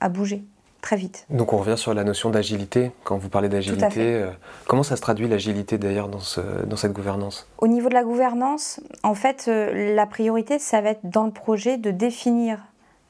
à, 0.00 0.08
bouger 0.10 0.44
très 0.82 0.96
vite. 0.96 1.26
Donc 1.30 1.52
on 1.52 1.58
revient 1.58 1.76
sur 1.78 1.94
la 1.94 2.04
notion 2.04 2.30
d'agilité. 2.30 2.92
Quand 3.02 3.16
vous 3.16 3.28
parlez 3.28 3.48
d'agilité, 3.48 4.14
euh, 4.14 4.30
comment 4.66 4.82
ça 4.82 4.96
se 4.96 5.00
traduit 5.00 5.26
l'agilité 5.26 5.78
d'ailleurs 5.78 6.08
dans, 6.08 6.20
dans, 6.66 6.76
cette 6.76 6.92
gouvernance? 6.92 7.48
Au 7.58 7.66
niveau 7.66 7.88
de 7.88 7.94
la 7.94 8.04
gouvernance, 8.04 8.80
en 9.02 9.14
fait, 9.14 9.46
euh, 9.48 9.94
la 9.94 10.06
priorité, 10.06 10.58
ça 10.58 10.80
va 10.80 10.90
être 10.90 11.08
dans 11.08 11.24
le 11.24 11.32
projet 11.32 11.76
de 11.76 11.90
définir 11.90 12.58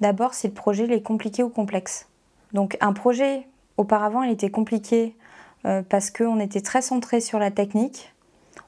d'abord 0.00 0.34
si 0.34 0.46
le 0.46 0.52
projet 0.52 0.84
est 0.84 1.02
compliqué 1.02 1.42
ou 1.42 1.48
complexe. 1.48 2.06
Donc 2.52 2.76
un 2.80 2.92
projet, 2.92 3.46
auparavant, 3.76 4.22
il 4.22 4.30
était 4.30 4.50
compliqué 4.50 5.14
euh, 5.66 5.82
parce 5.86 6.10
qu'on 6.10 6.40
était 6.40 6.62
très 6.62 6.82
centré 6.82 7.20
sur 7.20 7.38
la 7.38 7.50
technique. 7.50 8.14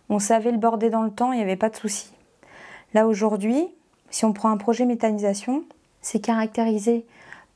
On 0.08 0.18
savait 0.18 0.52
le 0.52 0.58
border 0.58 0.90
dans 0.90 1.02
le 1.02 1.10
temps, 1.10 1.32
il 1.32 1.36
n'y 1.36 1.42
avait 1.42 1.56
pas 1.56 1.70
de 1.70 1.76
souci. 1.76 2.12
Là 2.92 3.06
aujourd'hui, 3.06 3.66
si 4.10 4.26
on 4.26 4.32
prend 4.34 4.50
un 4.50 4.58
projet 4.58 4.84
méthanisation, 4.84 5.64
c'est 6.02 6.20
caractérisé 6.20 7.06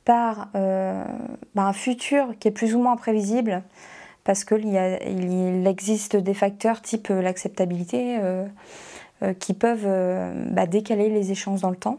par 0.05 0.47
euh, 0.55 1.03
bah, 1.53 1.65
un 1.65 1.73
futur 1.73 2.29
qui 2.39 2.47
est 2.47 2.51
plus 2.51 2.73
ou 2.73 2.79
moins 2.79 2.95
prévisible 2.95 3.61
parce 4.23 4.43
qu'il 4.43 4.65
il 4.65 5.67
existe 5.67 6.15
des 6.15 6.33
facteurs 6.33 6.81
type 6.81 7.11
euh, 7.11 7.21
l'acceptabilité 7.21 8.19
qui 9.39 9.55
peuvent 9.55 9.87
bah, 10.51 10.67
décaler 10.67 11.09
les 11.09 11.31
échanges 11.31 11.61
dans 11.61 11.71
le 11.71 11.75
temps. 11.75 11.97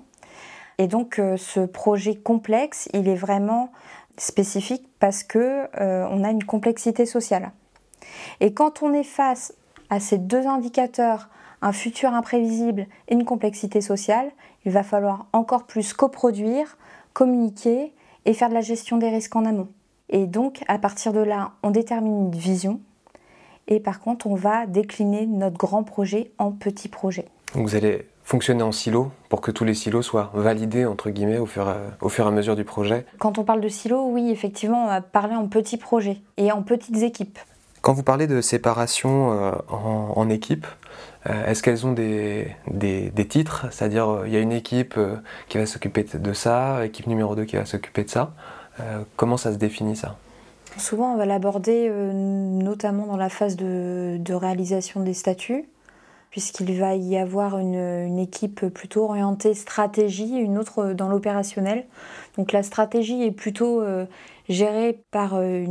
Et 0.78 0.87
donc 0.87 1.21
ce 1.37 1.66
projet 1.66 2.14
complexe, 2.14 2.88
il 2.95 3.09
est 3.09 3.16
vraiment 3.16 3.73
spécifique 4.18 4.87
parce 4.98 5.22
que 5.22 5.66
euh, 5.80 6.06
on 6.10 6.25
a 6.25 6.30
une 6.30 6.44
complexité 6.44 7.06
sociale. 7.06 7.50
Et 8.40 8.52
quand 8.52 8.82
on 8.82 8.92
est 8.92 9.04
face 9.04 9.54
à 9.90 10.00
ces 10.00 10.18
deux 10.18 10.46
indicateurs, 10.46 11.28
un 11.62 11.72
futur 11.72 12.12
imprévisible 12.12 12.87
et 13.08 13.14
une 13.14 13.25
complexité 13.25 13.80
sociale, 13.80 14.30
il 14.64 14.72
va 14.72 14.82
falloir 14.82 15.26
encore 15.32 15.64
plus 15.64 15.92
coproduire, 15.92 16.76
communiquer 17.12 17.92
et 18.25 18.34
faire 18.34 18.48
de 18.48 18.54
la 18.54 18.60
gestion 18.60 18.98
des 18.98 19.08
risques 19.08 19.34
en 19.34 19.44
amont. 19.44 19.68
Et 20.10 20.26
donc, 20.26 20.62
à 20.68 20.78
partir 20.78 21.12
de 21.12 21.20
là, 21.20 21.52
on 21.62 21.70
détermine 21.70 22.26
une 22.26 22.38
vision 22.38 22.80
et 23.68 23.80
par 23.80 24.00
contre, 24.00 24.26
on 24.26 24.34
va 24.34 24.66
décliner 24.66 25.26
notre 25.26 25.58
grand 25.58 25.84
projet 25.84 26.32
en 26.38 26.50
petits 26.50 26.88
projets. 26.88 27.26
Vous 27.54 27.76
allez 27.76 28.06
fonctionner 28.28 28.62
en 28.62 28.73
silo 28.73 29.11
pour 29.30 29.40
que 29.40 29.50
tous 29.50 29.64
les 29.64 29.73
silos 29.73 30.02
soient 30.02 30.30
validés 30.35 30.85
entre 30.85 31.08
guillemets 31.08 31.38
au 31.38 31.47
fur, 31.47 31.66
et, 31.70 32.04
au 32.04 32.11
fur 32.11 32.26
et 32.26 32.28
à 32.28 32.30
mesure 32.30 32.56
du 32.56 32.64
projet 32.64 33.06
Quand 33.18 33.38
on 33.38 33.44
parle 33.44 33.62
de 33.62 33.68
silos, 33.68 34.06
oui, 34.11 34.30
effectivement, 34.30 34.85
on 34.85 34.87
va 34.87 35.00
parler 35.00 35.35
en 35.35 35.49
petits 35.49 35.78
projets 35.78 36.20
et 36.37 36.52
en 36.52 36.62
petites 36.62 37.02
équipes. 37.02 37.38
Quand 37.80 37.94
vous 37.94 38.02
parlez 38.02 38.26
de 38.26 38.42
séparation 38.42 39.32
euh, 39.32 39.52
en, 39.70 40.28
équipe, 40.28 40.66
euh, 41.26 41.47
est-ce 41.47 41.62
qu'elles 41.62 41.87
ont 41.87 41.92
des, 41.92 42.54
des, 42.66 43.26
titres? 43.26 43.64
C'est-à-dire, 43.70 44.11
euh, 44.11 44.25
il 44.26 44.35
y 44.35 44.37
a 44.37 44.40
une 44.40 44.52
équipe 44.52 45.00
qui 45.49 45.56
va 45.56 45.64
s'occuper 45.64 46.04
de 46.12 46.32
ça, 46.35 46.85
équipe 46.85 47.06
numéro 47.06 47.35
2 47.35 47.47
qui 47.47 47.56
va 47.56 47.64
s'occuper 47.64 48.04
de 48.04 48.11
ça. 48.11 48.35
comment 49.16 49.38
ça 49.38 49.54
se 49.54 49.56
définit 49.56 49.97
ça? 49.97 50.16
Souvent, 50.76 51.14
on 51.14 51.16
va 51.16 51.25
l'aborder 51.25 51.90
notamment 51.90 53.06
dans 53.06 53.16
la 53.16 53.30
phase 53.30 53.56
de, 53.56 54.18
de 54.20 54.35
réalisation 54.35 55.00
des 55.00 55.14
statuts 55.14 55.64
puisqu'il 56.30 56.78
va 56.78 56.94
y 56.94 57.16
avoir 57.16 57.58
une, 57.58 58.18
équipe 58.18 58.66
plutôt 58.68 59.04
orientée 59.04 59.54
stratégie, 59.54 60.37
une 60.37 60.58
autre 60.58 60.92
dans 60.92 61.08
l'opérationnel. 61.08 61.87
Donc 62.37 62.52
la 62.52 62.62
stratégie 62.62 63.23
est 63.23 63.30
plutôt 63.30 63.80
euh, 63.80 64.06
gérée 64.49 65.00
par 65.11 65.35
euh, 65.35 65.64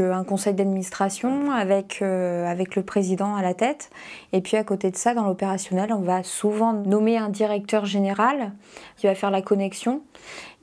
euh, 0.00 0.12
un 0.12 0.24
conseil 0.24 0.54
d'administration 0.54 1.50
avec, 1.52 2.00
le 2.00 2.82
président 2.82 3.36
à 3.36 3.42
la 3.42 3.54
tête. 3.54 3.90
Et 4.32 4.40
puis 4.40 4.56
à 4.56 4.64
côté 4.64 4.90
de 4.90 4.96
ça, 4.96 5.14
dans 5.14 5.24
l'opérationnel, 5.24 5.92
on 5.92 6.00
va 6.00 6.22
souvent 6.22 6.72
nommer 6.72 7.16
un 7.16 7.28
directeur 7.28 7.86
général 7.86 8.52
qui 8.96 9.06
va 9.06 9.14
faire 9.14 9.30
la 9.30 9.42
connexion 9.42 10.02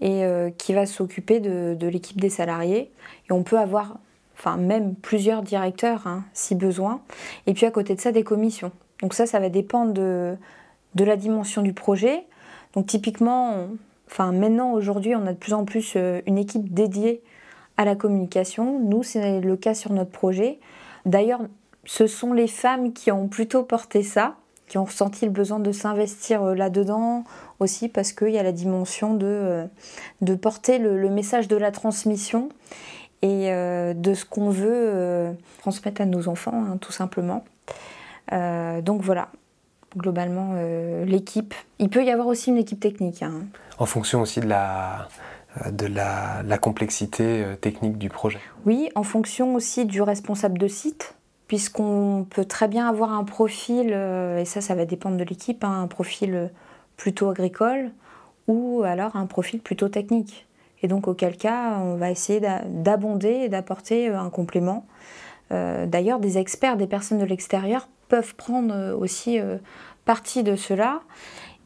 et 0.01 0.23
qui 0.57 0.73
va 0.73 0.87
s'occuper 0.87 1.39
de, 1.39 1.75
de 1.79 1.87
l'équipe 1.87 2.19
des 2.19 2.29
salariés. 2.29 2.91
Et 3.29 3.33
on 3.33 3.43
peut 3.43 3.59
avoir 3.59 3.97
enfin 4.41 4.57
même 4.57 4.95
plusieurs 4.95 5.43
directeurs 5.43 6.07
hein, 6.07 6.23
si 6.33 6.55
besoin. 6.55 7.01
Et 7.45 7.53
puis 7.53 7.65
à 7.65 7.71
côté 7.71 7.93
de 7.93 8.01
ça, 8.01 8.11
des 8.11 8.23
commissions. 8.23 8.71
Donc 9.01 9.13
ça, 9.13 9.25
ça 9.25 9.39
va 9.39 9.49
dépendre 9.49 9.93
de, 9.93 10.37
la 10.95 11.15
dimension 11.15 11.61
du 11.61 11.73
projet. 11.73 12.25
Donc 12.73 12.87
typiquement, 12.87 13.67
enfin 14.07 14.31
maintenant, 14.31 14.71
aujourd'hui, 14.73 15.15
on 15.15 15.25
a 15.25 15.33
de 15.33 15.37
plus 15.37 15.53
en 15.53 15.65
plus 15.65 15.93
euh, 15.95 16.21
une 16.27 16.37
équipe 16.37 16.73
dédiée 16.73 17.21
à 17.77 17.85
la 17.85 17.95
communication. 17.95 18.79
Nous, 18.79 19.03
c'est 19.03 19.41
le 19.41 19.57
cas 19.57 19.73
sur 19.73 19.91
notre 19.91 20.11
projet. 20.11 20.59
D'ailleurs, 21.05 21.41
ce 21.85 22.05
sont 22.07 22.33
les 22.33 22.47
femmes 22.47 22.93
qui 22.93 23.11
ont 23.11 23.27
plutôt 23.27 23.63
porté 23.63 24.03
ça, 24.03 24.35
qui 24.67 24.77
ont 24.77 24.85
ressenti 24.85 25.25
le 25.25 25.31
besoin 25.31 25.59
de 25.59 25.71
s'investir 25.71 26.43
euh, 26.43 26.53
là-dedans 26.53 27.23
aussi 27.59 27.89
parce 27.89 28.13
qu'il 28.13 28.29
y 28.29 28.37
a 28.37 28.43
la 28.43 28.51
dimension 28.51 29.15
de, 29.15 29.67
euh, 30.25 30.35
porter 30.37 30.77
le, 30.77 31.09
message 31.09 31.47
de 31.47 31.55
la 31.55 31.71
transmission 31.71 32.49
et 33.23 33.51
de 33.51 34.13
ce 34.15 34.25
qu'on 34.25 34.49
veut 34.49 35.35
transmettre 35.59 36.01
à 36.01 36.05
nos 36.05 36.27
enfants, 36.27 36.65
hein, 36.65 36.77
tout 36.81 36.91
simplement. 36.91 37.43
Euh, 38.31 38.81
donc 38.81 39.01
voilà, 39.01 39.29
globalement, 39.97 40.51
euh, 40.55 41.05
l'équipe. 41.05 41.53
Il 41.79 41.89
peut 41.89 42.03
y 42.03 42.11
avoir 42.11 42.27
aussi 42.27 42.49
une 42.49 42.57
équipe 42.57 42.79
technique. 42.79 43.23
Hein. 43.23 43.43
En 43.77 43.85
fonction 43.85 44.21
aussi 44.21 44.39
de 44.39 44.47
la, 44.47 45.07
euh, 45.65 45.71
de 45.71 45.87
la, 45.87 46.57
complexité 46.57 47.45
technique 47.61 47.97
du 47.97 48.09
projet. 48.09 48.39
Oui, 48.65 48.89
en 48.95 49.03
fonction 49.03 49.55
aussi 49.55 49.85
du 49.85 50.01
responsable 50.01 50.57
de 50.57 50.67
site, 50.67 51.15
puisqu'on 51.47 52.25
peut 52.29 52.45
très 52.45 52.67
bien 52.67 52.87
avoir 52.87 53.13
un 53.13 53.23
profil, 53.23 53.91
et 54.37 54.45
ça, 54.45 54.61
ça 54.61 54.75
va 54.75 54.85
dépendre 54.85 55.17
de 55.17 55.23
l'équipe, 55.23 55.63
hein, 55.63 55.81
un 55.83 55.87
profil 55.87 56.49
plutôt 56.97 57.29
agricole 57.29 57.91
ou 58.47 58.83
alors 58.83 59.15
un 59.15 59.25
profil 59.25 59.59
plutôt 59.59 59.89
technique. 59.89 60.47
Et 60.83 60.87
donc, 60.87 61.07
auquel 61.07 61.37
cas, 61.37 61.77
on 61.79 61.95
va 61.95 62.09
essayer 62.09 62.41
d'abonder 62.67 63.29
et 63.29 63.49
d'apporter 63.49 64.07
un 64.07 64.29
complément. 64.29 64.85
D'ailleurs, 65.51 66.19
des 66.19 66.37
experts, 66.37 66.75
des 66.75 66.87
personnes 66.87 67.19
de 67.19 67.25
l'extérieur 67.25 67.87
peuvent 68.11 68.35
prendre 68.35 68.75
euh, 68.75 68.93
aussi 68.93 69.39
euh, 69.39 69.57
partie 70.03 70.43
de 70.43 70.57
cela. 70.57 70.99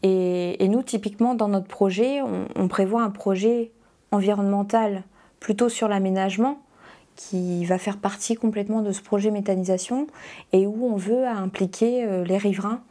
Et, 0.04 0.68
nous, 0.68 0.84
typiquement, 0.84 1.34
dans 1.34 1.48
notre 1.48 1.66
projet, 1.66 2.22
on, 2.22 2.68
prévoit 2.68 3.02
un 3.02 3.10
projet 3.10 3.72
environnemental 4.12 5.02
plutôt 5.40 5.68
sur 5.68 5.88
l'aménagement 5.88 6.60
qui 7.16 7.66
va 7.66 7.80
faire 7.80 7.98
partie 7.98 8.36
complètement 8.36 8.84
de 8.84 8.92
ce 8.92 9.02
projet 9.02 9.32
méthanisation 9.32 10.06
et 10.54 10.68
où 10.68 10.86
on 10.86 10.96
veut 10.96 11.26
impliquer 11.26 12.06
euh, 12.06 12.24
les 12.24 12.38
riverains 12.38 12.82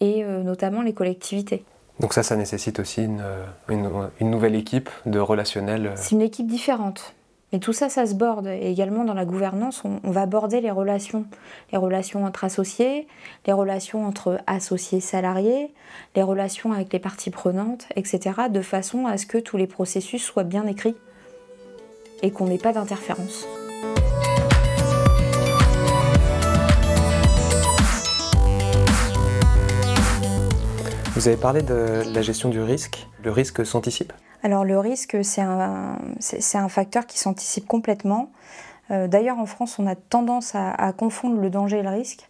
et 0.00 0.22
notamment 0.22 0.82
les 0.82 0.92
collectivités. 0.92 1.64
Donc 1.98 2.12
ça, 2.12 2.22
ça 2.22 2.36
nécessite 2.36 2.78
aussi 2.78 3.02
une, 3.02 3.20
une 3.68 4.30
nouvelle 4.30 4.54
équipe 4.54 4.90
de 5.06 5.18
relationnel 5.18 5.90
C'est 5.96 6.14
une 6.14 6.22
équipe 6.22 6.46
différente. 6.46 7.16
Mais 7.52 7.60
tout 7.60 7.72
ça, 7.72 7.88
ça 7.88 8.04
se 8.06 8.14
borde. 8.14 8.46
Et 8.46 8.70
également 8.70 9.04
dans 9.04 9.14
la 9.14 9.24
gouvernance, 9.24 9.82
on, 9.84 10.10
va 10.10 10.22
aborder 10.22 10.60
les 10.60 10.70
relations. 10.70 11.24
Les 11.72 11.78
relations 11.78 12.24
entre 12.24 12.44
associés, 12.44 13.08
les 13.46 13.52
relations 13.52 14.06
entre 14.06 14.38
associés 14.46 15.00
salariés, 15.00 15.72
les 16.14 16.22
relations 16.22 16.72
avec 16.72 16.92
les 16.92 16.98
parties 16.98 17.30
prenantes, 17.30 17.86
etc. 17.96 18.20
De 18.50 18.60
façon 18.60 19.06
à 19.06 19.16
ce 19.16 19.26
que 19.26 19.38
tous 19.38 19.56
les 19.56 19.66
processus 19.66 20.22
soient 20.22 20.44
bien 20.44 20.66
écrits 20.66 20.96
et 22.22 22.30
qu'on 22.30 22.46
n'ait 22.46 22.58
pas 22.58 22.72
d'interférence. 22.72 23.46
Vous 31.14 31.26
avez 31.26 31.36
parlé 31.36 31.62
de 31.62 32.02
la 32.14 32.22
gestion 32.22 32.48
du 32.48 32.60
risque. 32.60 33.08
Le 33.24 33.32
risque 33.32 33.64
s'anticipe? 33.66 34.12
Alors 34.42 34.64
le 34.64 34.78
risque, 34.78 35.16
c'est 35.22 35.40
un, 35.40 36.68
facteur 36.68 37.06
qui 37.06 37.18
s'anticipe 37.18 37.66
complètement. 37.66 38.30
Euh, 38.90 39.08
d'ailleurs, 39.08 39.38
en 39.38 39.46
France, 39.46 39.78
on 39.78 39.86
a 39.86 39.96
tendance 39.96 40.54
à, 40.54 40.92
confondre 40.92 41.40
le 41.40 41.50
danger 41.50 41.78
et 41.78 41.82
le 41.82 41.90
risque. 41.90 42.28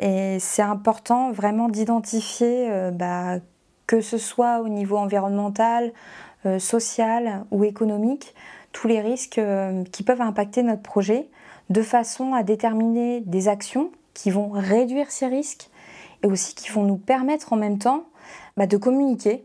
Et 0.00 0.38
c'est 0.40 0.62
important 0.62 1.30
vraiment 1.32 1.68
d'identifier, 1.68 2.70
euh, 2.70 2.90
bah, 2.90 3.36
que 3.86 4.00
ce 4.00 4.18
soit 4.18 4.60
au 4.60 4.68
niveau 4.68 4.96
environnemental, 4.96 5.92
euh, 6.46 6.58
social 6.58 7.44
ou 7.50 7.64
économique, 7.64 8.34
tous 8.72 8.88
les 8.88 9.00
risques 9.00 9.40
qui 9.92 10.02
peuvent 10.02 10.20
impacter 10.20 10.64
notre 10.64 10.82
projet, 10.82 11.28
de 11.70 11.80
façon 11.80 12.34
à 12.34 12.42
déterminer 12.42 13.20
des 13.20 13.46
actions 13.46 13.90
qui 14.14 14.30
vont 14.30 14.50
réduire 14.50 15.12
ces 15.12 15.28
risques 15.28 15.70
et 16.24 16.26
aussi 16.26 16.56
qui 16.56 16.70
vont 16.70 16.82
nous 16.82 16.96
permettre 16.96 17.52
en 17.52 17.56
même 17.56 17.78
temps 17.78 18.04
bah, 18.56 18.66
de 18.66 18.76
communiquer 18.76 19.44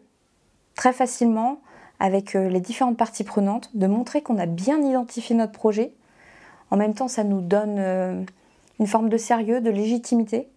très 0.76 0.94
facilement 0.94 1.60
avec 2.00 2.36
euh, 2.36 2.50
les 2.50 2.62
différentes 2.62 2.98
parties 2.98 3.24
prenantes, 3.24 3.70
de 3.76 3.88
montrer 3.88 4.22
qu'on 4.22 4.38
a 4.38 4.46
bien 4.46 4.82
identifié 4.82 5.36
notre 5.36 5.52
projet. 5.52 5.92
En 6.72 6.78
même 6.78 6.94
temps, 6.94 7.08
ça 7.08 7.24
nous 7.24 7.42
donne 7.42 7.76
euh, 7.78 8.24
une 8.80 8.88
forme 8.88 9.10
de 9.10 9.18
sérieux, 9.18 9.62
de 9.62 9.70
légitimité, 9.70 10.48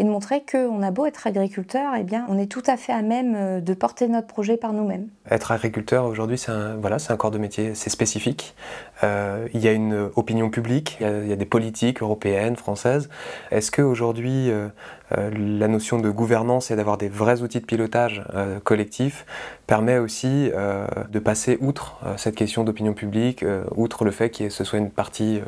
et 0.00 0.04
de 0.04 0.08
montrer 0.08 0.42
qu'on 0.50 0.82
a 0.82 0.90
beau 0.90 1.04
être 1.04 1.26
agriculteur, 1.26 1.92
eh 1.98 2.02
bien, 2.02 2.24
on 2.28 2.38
est 2.38 2.50
tout 2.50 2.62
à 2.66 2.76
fait 2.76 2.92
à 2.92 3.02
même 3.02 3.34
euh, 3.36 3.60
de 3.60 3.74
porter 3.74 4.08
notre 4.08 4.26
projet 4.26 4.56
par 4.56 4.72
nous-mêmes. 4.72 5.08
Être 5.30 5.52
agriculteur 5.52 6.06
aujourd'hui, 6.06 6.38
c'est 6.38 6.50
un, 6.50 6.76
voilà, 6.76 6.96
un 7.08 7.16
corps 7.16 7.30
de 7.30 7.38
métier, 7.38 7.74
c'est 7.74 7.90
spécifique. 7.90 8.54
il 9.02 9.60
y 9.60 9.68
a 9.68 9.72
une 9.72 10.10
opinion 10.16 10.50
publique, 10.50 10.98
il 11.00 11.28
y 11.28 11.32
a, 11.32 11.36
des 11.36 11.44
politiques 11.44 12.02
européennes, 12.02 12.56
françaises. 12.56 13.08
Est-ce 13.50 13.70
qu'aujourd'hui, 13.70 14.50
euh, 15.18 15.30
la 15.58 15.68
notion 15.68 15.98
de 15.98 16.10
gouvernance 16.10 16.70
et 16.70 16.76
d'avoir 16.76 16.96
des 16.96 17.08
vrais 17.08 17.42
outils 17.42 17.60
de 17.60 17.66
pilotage 17.66 18.22
euh, 18.34 18.60
collectif 18.60 19.26
permet 19.66 19.98
aussi 19.98 20.50
euh, 20.54 20.86
de 21.10 21.18
passer 21.18 21.58
outre 21.60 21.98
cette 22.16 22.36
question 22.36 22.64
d'opinion 22.64 22.94
publique, 22.94 23.44
outre 23.74 24.04
le 24.04 24.10
fait 24.10 24.30
que 24.30 24.48
ce 24.48 24.64
soit 24.64 24.78
une 24.78 24.90
partie 24.90 25.40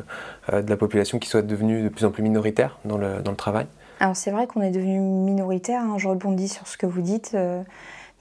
de 0.52 0.68
la 0.68 0.76
population 0.76 1.18
qui 1.18 1.28
soit 1.28 1.42
devenue 1.42 1.82
de 1.82 1.88
plus 1.88 2.04
en 2.04 2.10
plus 2.10 2.22
minoritaire 2.22 2.78
dans 2.84 2.98
le, 2.98 3.20
dans 3.20 3.30
le 3.30 3.36
travail? 3.36 3.66
Alors 4.02 4.16
c'est 4.16 4.32
vrai 4.32 4.46
qu'on 4.46 4.60
est 4.62 4.72
devenu 4.72 4.98
minoritaire, 4.98 5.80
hein, 5.80 5.96
je 5.96 6.08
rebondis 6.08 6.48
sur 6.48 6.66
ce 6.66 6.76
que 6.76 6.86
vous 6.86 7.02
dites, 7.02 7.36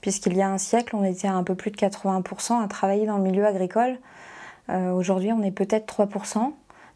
puisqu'il 0.00 0.36
y 0.36 0.40
a 0.40 0.48
un 0.48 0.56
siècle, 0.56 0.94
on 0.94 1.02
était 1.02 1.26
à 1.26 1.34
un 1.34 1.42
peu 1.42 1.56
plus 1.56 1.72
de 1.72 1.76
80% 1.76 2.62
à 2.62 2.68
travailler 2.68 3.04
dans 3.04 3.16
le 3.16 3.22
milieu 3.24 3.44
agricole. 3.44 3.98
Aujourd'hui, 4.68 5.32
on 5.32 5.42
est 5.42 5.50
peut-être 5.50 5.92
3% 5.92 6.52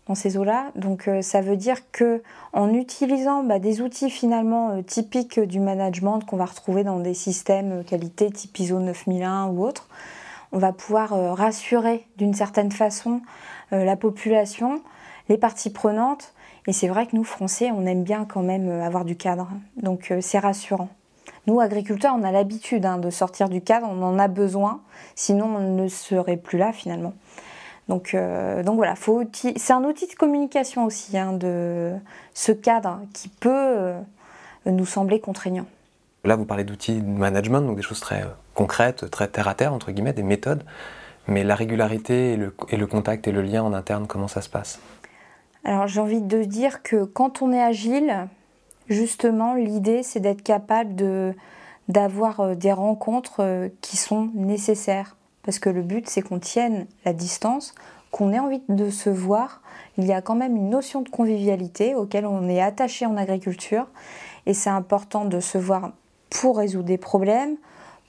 dans 0.06 0.14
ces 0.14 0.36
eaux-là. 0.36 0.70
Donc 0.74 1.08
euh, 1.08 1.22
ça 1.22 1.40
veut 1.40 1.56
dire 1.56 1.90
que 1.92 2.22
en 2.52 2.72
utilisant 2.72 3.42
bah, 3.42 3.58
des 3.58 3.80
outils 3.80 4.10
finalement 4.10 4.70
euh, 4.70 4.82
typiques 4.82 5.40
du 5.40 5.60
management 5.60 6.20
qu'on 6.20 6.36
va 6.36 6.44
retrouver 6.44 6.84
dans 6.84 7.00
des 7.00 7.14
systèmes 7.14 7.80
euh, 7.80 7.82
qualité 7.82 8.30
type 8.30 8.58
ISO 8.58 8.78
9001 8.78 9.46
ou 9.46 9.64
autres, 9.64 9.88
on 10.52 10.58
va 10.58 10.72
pouvoir 10.72 11.10
rassurer 11.36 12.06
d'une 12.16 12.32
certaine 12.32 12.70
façon 12.70 13.20
la 13.72 13.96
population, 13.96 14.80
les 15.28 15.36
parties 15.36 15.70
prenantes. 15.70 16.32
Et 16.66 16.72
c'est 16.72 16.88
vrai 16.88 17.06
que 17.06 17.14
nous, 17.14 17.24
Français, 17.24 17.70
on 17.72 17.86
aime 17.86 18.02
bien 18.02 18.24
quand 18.24 18.42
même 18.42 18.68
avoir 18.80 19.04
du 19.04 19.16
cadre. 19.16 19.48
Donc 19.76 20.12
c'est 20.20 20.38
rassurant. 20.38 20.88
Nous, 21.46 21.60
agriculteurs, 21.60 22.14
on 22.18 22.24
a 22.24 22.32
l'habitude 22.32 22.84
hein, 22.86 22.98
de 22.98 23.08
sortir 23.10 23.48
du 23.48 23.60
cadre, 23.60 23.86
on 23.88 24.02
en 24.02 24.18
a 24.18 24.26
besoin, 24.26 24.80
sinon 25.14 25.46
on 25.56 25.76
ne 25.76 25.86
serait 25.86 26.36
plus 26.36 26.58
là 26.58 26.72
finalement. 26.72 27.14
Donc, 27.88 28.14
euh, 28.14 28.64
voilà, 28.66 28.94
c'est 29.56 29.72
un 29.72 29.84
outil 29.84 30.08
de 30.08 30.14
communication 30.14 30.84
aussi, 30.84 31.16
hein, 31.16 31.32
de 31.32 31.92
ce 32.34 32.50
cadre 32.50 33.00
qui 33.12 33.28
peut 33.28 33.50
euh, 33.52 34.00
nous 34.64 34.86
sembler 34.86 35.20
contraignant. 35.20 35.66
Là, 36.24 36.34
vous 36.34 36.44
parlez 36.44 36.64
d'outils 36.64 37.00
de 37.00 37.06
management, 37.06 37.60
donc 37.60 37.76
des 37.76 37.82
choses 37.82 38.00
très 38.00 38.22
euh, 38.22 38.28
concrètes, 38.54 39.08
très 39.10 39.28
terre 39.28 39.46
à 39.46 39.54
terre, 39.54 39.72
entre 39.72 39.92
guillemets, 39.92 40.12
des 40.12 40.24
méthodes. 40.24 40.64
Mais 41.28 41.44
la 41.44 41.54
régularité 41.54 42.38
et 42.68 42.76
le 42.76 42.86
contact 42.86 43.26
et 43.26 43.32
le 43.32 43.42
lien 43.42 43.62
en 43.62 43.72
interne, 43.72 44.06
comment 44.06 44.28
ça 44.28 44.42
se 44.42 44.48
passe? 44.48 44.78
Alors 45.66 45.88
j'ai 45.88 46.00
envie 46.00 46.20
de 46.20 46.44
dire 46.44 46.84
que 46.84 47.02
quand 47.02 47.42
on 47.42 47.52
est 47.52 47.60
agile, 47.60 48.28
justement, 48.88 49.54
l'idée 49.54 50.04
c'est 50.04 50.20
d'être 50.20 50.42
capable 50.42 50.94
d'avoir 51.88 52.54
des 52.54 52.70
rencontres 52.70 53.68
qui 53.80 53.96
sont 53.96 54.30
nécessaires 54.34 55.16
parce 55.42 55.58
que 55.58 55.68
le 55.68 55.82
but 55.82 56.08
c'est 56.08 56.22
qu'on 56.22 56.38
tienne 56.38 56.86
la 57.04 57.12
distance, 57.12 57.74
qu'on 58.12 58.32
ait 58.32 58.38
envie 58.38 58.62
de 58.68 58.90
se 58.90 59.10
voir. 59.10 59.60
Il 59.98 60.04
y 60.06 60.12
a 60.12 60.22
quand 60.22 60.36
même 60.36 60.54
une 60.56 60.70
notion 60.70 61.02
de 61.02 61.08
convivialité 61.08 61.96
auquel 61.96 62.26
on 62.26 62.48
est 62.48 62.62
attaché 62.62 63.04
en 63.04 63.16
agriculture 63.16 63.88
et 64.46 64.54
c'est 64.54 64.70
important 64.70 65.24
de 65.24 65.40
se 65.40 65.58
voir 65.58 65.90
pour 66.30 66.58
résoudre 66.58 66.86
des 66.86 66.96
problèmes, 66.96 67.56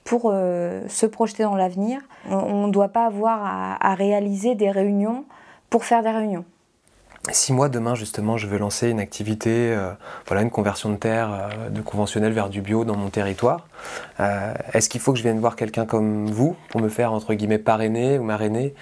pour 0.04 0.30
euh, 0.32 0.86
se 0.88 1.06
projeter 1.06 1.42
dans 1.42 1.56
l'avenir. 1.56 2.02
On 2.30 2.68
ne 2.68 2.72
doit 2.72 2.88
pas 2.88 3.06
avoir 3.06 3.40
à, 3.80 3.94
réaliser 3.94 4.54
des 4.54 4.70
réunions 4.70 5.24
pour 5.70 5.84
faire 5.84 6.04
des 6.04 6.10
réunions. 6.10 6.44
Si 7.32 7.52
moi 7.52 7.68
demain 7.68 7.94
justement 7.94 8.36
je 8.36 8.46
veux 8.46 8.58
lancer 8.58 8.88
une 8.88 9.00
activité, 9.00 9.50
euh, 9.50 9.92
voilà 10.26 10.42
une 10.42 10.50
conversion 10.50 10.90
de 10.90 10.96
terre 10.96 11.30
euh, 11.32 11.68
de 11.70 11.80
conventionnel 11.80 12.32
vers 12.32 12.48
du 12.48 12.60
bio 12.60 12.84
dans 12.84 12.96
mon 12.96 13.10
territoire, 13.10 13.66
euh, 14.20 14.54
est-ce 14.72 14.88
qu'il 14.88 15.00
faut 15.00 15.12
que 15.12 15.18
je 15.18 15.22
vienne 15.22 15.38
voir 15.40 15.56
quelqu'un 15.56 15.86
comme 15.86 16.26
vous 16.26 16.56
pour 16.70 16.80
me 16.80 16.88
faire 16.88 17.12
entre 17.12 17.34
guillemets 17.34 17.58
parrainer 17.58 18.18
ou 18.18 18.22
marrainer 18.22 18.74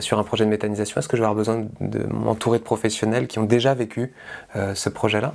sur 0.00 0.18
un 0.18 0.24
projet 0.24 0.44
de 0.44 0.50
méthanisation? 0.50 0.98
Est-ce 0.98 1.08
que 1.08 1.16
je 1.16 1.22
vais 1.22 1.26
avoir 1.26 1.36
besoin 1.36 1.66
de 1.80 2.04
m'entourer 2.12 2.58
de 2.58 2.64
professionnels 2.64 3.26
qui 3.26 3.38
ont 3.38 3.44
déjà 3.44 3.74
vécu 3.74 4.12
ce 4.54 4.88
projet-là? 4.88 5.34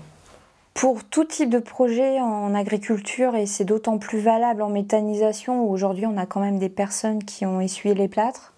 Pour 0.73 1.03
tout 1.03 1.25
type 1.25 1.49
de 1.49 1.59
projet 1.59 2.19
en 2.21 2.53
agriculture, 2.55 3.35
et 3.35 3.45
c'est 3.45 3.65
d'autant 3.65 3.97
plus 3.97 4.19
valable 4.19 4.61
en 4.61 4.69
méthanisation, 4.69 5.63
où 5.63 5.71
aujourd'hui 5.71 6.05
on 6.05 6.17
a 6.17 6.25
quand 6.25 6.39
même 6.39 6.59
des 6.59 6.69
personnes 6.69 7.23
qui 7.23 7.45
ont 7.45 7.59
essuyé 7.59 7.95
les 7.95 8.07
plâtres, 8.07 8.53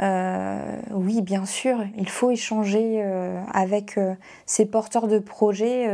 oui, 0.00 1.20
bien 1.22 1.44
sûr, 1.44 1.84
il 1.96 2.08
faut 2.08 2.30
échanger 2.30 3.02
euh, 3.02 3.42
avec 3.52 3.98
euh, 3.98 4.14
ces 4.46 4.64
porteurs 4.64 5.08
de 5.08 5.18
projets 5.18 5.88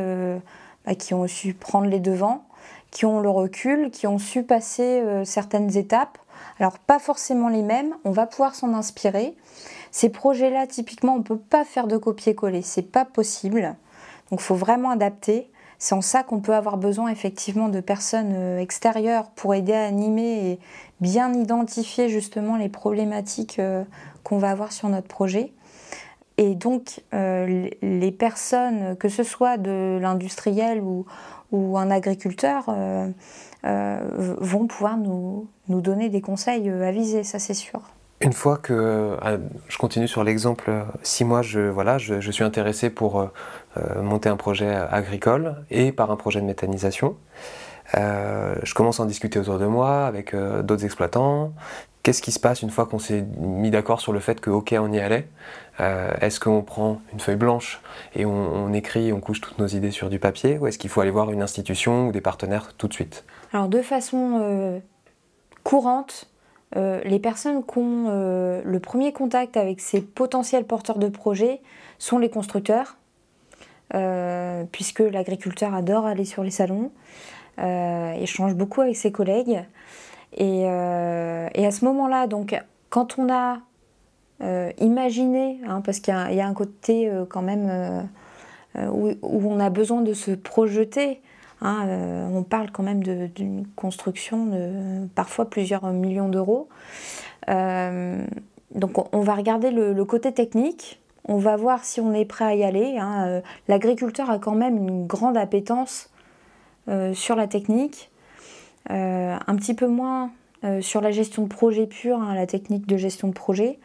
bah, 0.85 0.95
qui 0.95 1.14
ont 1.14 1.27
su 1.27 1.55
prendre 1.55 1.87
les 1.87 2.01
devants, 2.01 2.45
qui 2.90 3.05
ont 3.05 3.21
le 3.21 3.31
recul, 3.31 3.90
qui 3.90 4.07
ont 4.07 4.19
su 4.19 4.42
passer 4.42 5.03
certaines 5.25 5.77
étapes. 5.77 6.19
Alors 6.59 6.79
pas 6.79 6.99
forcément 6.99 7.49
les 7.49 7.62
mêmes, 7.62 7.95
on 8.05 8.11
va 8.11 8.27
pouvoir 8.27 8.55
s'en 8.55 8.73
inspirer. 8.75 9.35
Ces 9.90 10.09
projets-là, 10.09 10.66
typiquement, 10.66 11.14
on 11.14 11.19
ne 11.19 11.23
peut 11.23 11.38
pas 11.38 11.64
faire 11.64 11.87
de 11.87 11.97
copier-coller, 11.97 12.62
c'est 12.62 12.83
pas 12.83 13.05
possible. 13.05 13.75
Donc 14.31 14.40
il 14.40 14.45
faut 14.45 14.55
vraiment 14.55 14.90
adapter. 14.90 15.51
C'est 15.79 15.95
en 15.95 16.01
ça 16.01 16.23
qu'on 16.23 16.41
peut 16.41 16.55
avoir 16.55 16.77
besoin 16.77 17.09
effectivement 17.09 17.69
de 17.69 17.81
personnes 17.81 18.59
extérieures 18.59 19.31
pour 19.31 19.55
aider 19.55 19.75
à 19.75 19.85
animer 19.85 20.53
et 20.53 20.59
bien 21.01 21.33
identifier 21.35 22.09
justement 22.09 22.57
les 22.57 22.69
problématiques 22.69 23.59
euh, 23.59 23.85
qu'on 24.23 24.39
va 24.39 24.51
avoir 24.51 24.73
sur 24.73 24.89
notre 24.89 25.09
projet. 25.09 25.53
Et 26.39 26.55
donc, 26.55 27.01
euh, 27.15 27.69
les 27.81 28.12
personnes, 28.12 28.97
que 28.97 29.09
ce 29.09 29.23
soit 29.23 29.57
de 29.57 29.99
l'industriel 30.01 30.81
ou, 30.83 31.07
un 31.53 31.91
agriculteur, 31.91 32.67
euh, 32.69 33.09
vont 33.65 34.67
pouvoir 34.67 34.99
nous, 34.99 35.49
donner 35.69 36.11
des 36.11 36.21
conseils 36.21 36.69
avisés, 36.69 37.25
ça 37.25 37.39
c'est 37.39 37.55
sûr. 37.55 37.81
Une 38.21 38.35
fois 38.35 38.59
que 38.59 39.17
je 39.69 39.79
continue 39.79 40.09
sur 40.09 40.25
l'exemple, 40.25 40.71
si 41.03 41.25
moi 41.25 41.41
je, 41.41 41.61
voilà, 41.61 41.97
je, 41.97 42.31
suis 42.31 42.45
intéressé 42.45 42.91
pour 42.91 43.27
monter 44.01 44.29
un 44.29 44.37
projet 44.37 44.75
agricole 44.75 45.65
et 45.71 45.93
par 45.93 46.11
un 46.11 46.17
projet 46.17 46.41
de 46.41 46.47
méthanisation, 46.47 47.17
euh, 47.97 48.55
je 48.62 48.75
commence 48.75 49.01
à 49.01 49.05
en 49.05 49.07
discuter 49.07 49.39
autour 49.39 49.59
de 49.59 49.67
moi 49.67 50.07
avec 50.07 50.35
euh, 50.35 50.62
d'autres 50.62 50.85
exploitants. 50.85 51.53
Qu'est-ce 52.03 52.23
qui 52.23 52.33
se 52.33 52.39
passe 52.39 52.62
une 52.62 52.71
fois 52.71 52.87
qu'on 52.87 52.99
s'est 52.99 53.25
mis 53.39 53.71
d'accord 53.71 54.01
sur 54.01 54.12
le 54.12 54.21
fait 54.21 54.41
que 54.41 54.51
ok 54.51 54.75
on 54.79 54.93
y 54.93 55.01
allait? 55.01 55.29
Euh, 55.81 56.12
Est-ce 56.21 56.39
qu'on 56.39 56.62
prend 56.62 57.01
une 57.12 57.21
feuille 57.21 57.37
blanche 57.37 57.81
et 58.15 58.25
on, 58.25 58.73
écrit, 58.73 59.12
on 59.12 59.21
couche 59.21 59.41
toutes 59.41 59.59
nos 59.59 59.67
idées 59.67 59.91
sur 59.91 60.09
du 60.09 60.19
papier 60.19 60.59
ou 60.59 60.67
est-ce 60.69 60.79
qu'il 60.79 60.89
faut 60.89 61.01
aller 61.01 61.11
voir 61.11 61.33
une 61.33 61.43
institution 61.43 62.09
ou 62.09 62.12
des 62.12 62.21
partenaires 62.21 62.75
tout 62.79 62.87
de 62.87 62.93
suite? 62.93 63.25
Alors 63.53 63.69
de 63.69 63.83
façon 63.83 64.81
courante, 65.65 66.31
les 66.77 67.19
personnes 67.19 67.65
qui 67.67 67.79
ont 67.79 68.62
le 68.65 68.79
premier 68.79 69.12
contact 69.12 69.57
avec 69.57 69.81
ces 69.81 70.01
potentiels 70.01 70.65
porteurs 70.65 70.99
de 70.99 71.09
projets 71.09 71.61
sont 71.99 72.19
les 72.19 72.31
constructeurs, 72.31 72.97
puisque 74.72 75.01
l'agriculteur 75.01 75.75
adore 75.75 76.07
aller 76.07 76.25
sur 76.25 76.42
les 76.42 76.51
salons 76.51 76.90
euh, 77.59 78.12
échange 78.12 78.55
beaucoup 78.55 78.83
avec 78.83 78.96
ses 78.96 79.11
collègues. 79.11 79.64
Et, 80.35 80.64
euh, 80.66 81.49
et 81.55 81.66
à 81.66 81.70
ce 81.70 81.85
moment-là, 81.87 82.27
donc, 82.27 82.55
quand 82.90 83.18
on 83.18 83.33
a 83.33 83.61
euh, 84.42 84.70
imaginé, 84.79 85.59
hein, 85.66 85.81
parce 85.81 86.01
qu'il 86.01 86.12
y, 86.12 86.40
a 86.40 86.46
un 86.46 86.55
côté 86.55 87.11
quand 87.31 87.42
même 87.42 88.09
où, 88.77 89.14
on 89.22 89.59
a 89.59 89.70
besoin 89.70 90.03
de 90.03 90.12
se 90.12 90.33
projeter, 90.33 91.22
hein, 91.62 91.87
on 92.33 92.42
parle 92.42 92.70
quand 92.70 92.83
même 92.83 93.03
d'une 93.03 93.66
construction 93.75 94.46
de 94.46 95.07
parfois 95.14 95.49
plusieurs 95.49 95.90
millions 95.92 96.29
d'euros. 96.29 96.68
donc 97.49 99.14
on, 99.14 99.20
va 99.20 99.35
regarder 99.35 99.70
le, 99.70 100.05
côté 100.05 100.33
technique, 100.33 101.01
on 101.27 101.39
va 101.39 101.57
voir 101.57 101.85
si 101.85 102.01
on 102.01 102.12
est 102.12 102.25
prêt 102.25 102.45
à 102.45 102.55
y 102.55 102.65
aller. 102.65 102.99
Hein. 102.99 103.43
L'agriculteur 103.69 104.31
a 104.31 104.39
quand 104.39 104.55
même 104.55 104.77
une 104.77 105.07
grande 105.07 105.37
appétence 105.37 106.11
euh, 106.89 107.15
sur 107.15 107.35
la 107.35 107.49
technique, 107.49 108.12
euh, 108.91 109.37
un 109.45 109.57
petit 109.57 109.75
peu 109.75 109.89
moins 109.89 110.31
euh, 110.62 110.81
sur 110.81 111.01
la 111.01 111.11
gestion 111.11 111.43
de 111.43 111.49
projet 111.49 111.89
pur, 111.89 112.23
hein, 112.23 112.33
la 112.33 112.47
technique 112.47 112.87
de 112.87 112.97
gestion 112.97 113.27
de 113.27 113.33
projet. 113.33 113.79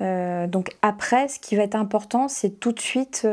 donc 0.00 0.76
après, 0.82 1.28
ce 1.28 1.38
qui 1.38 1.56
va 1.56 1.62
être 1.62 1.74
important, 1.74 2.28
c'est 2.28 2.60
tout 2.60 2.72
de 2.72 2.80
suite 2.80 3.26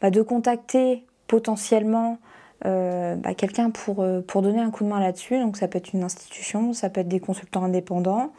bah, 0.00 0.10
de 0.10 0.22
contacter 0.22 1.04
potentiellement 1.28 2.18
bah, 2.64 3.34
quelqu'un 3.36 3.70
pour, 3.70 4.04
pour 4.26 4.42
donner 4.42 4.60
un 4.60 4.70
coup 4.70 4.82
de 4.82 4.88
main 4.88 4.98
là-dessus. 4.98 5.38
Donc 5.38 5.56
ça 5.56 5.68
peut 5.68 5.78
être 5.78 5.92
une 5.92 6.02
institution, 6.02 6.72
ça 6.72 6.90
peut 6.90 7.02
être 7.02 7.08
des 7.08 7.20
consultants 7.20 7.62
indépendants, 7.62 8.32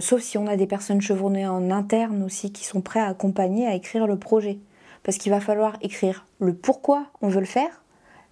sauf 0.00 0.20
si 0.22 0.38
on 0.38 0.46
a 0.46 0.56
des 0.56 0.66
personnes 0.66 1.00
chevronnées 1.00 1.46
en 1.46 1.70
interne 1.70 2.22
aussi 2.22 2.52
qui 2.52 2.64
sont 2.64 2.80
prêts 2.80 3.00
à 3.00 3.06
accompagner, 3.06 3.66
à 3.66 3.74
écrire 3.74 4.06
le 4.06 4.16
projet. 4.16 4.58
Parce 5.02 5.18
qu'il 5.18 5.32
va 5.32 5.40
falloir 5.40 5.76
écrire 5.82 6.26
le 6.38 6.54
pourquoi 6.54 7.06
on 7.20 7.28
veut 7.28 7.40
le 7.40 7.46
faire, 7.46 7.82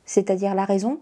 c'est-à-dire 0.05 0.55
la 0.55 0.65
raison, 0.65 1.01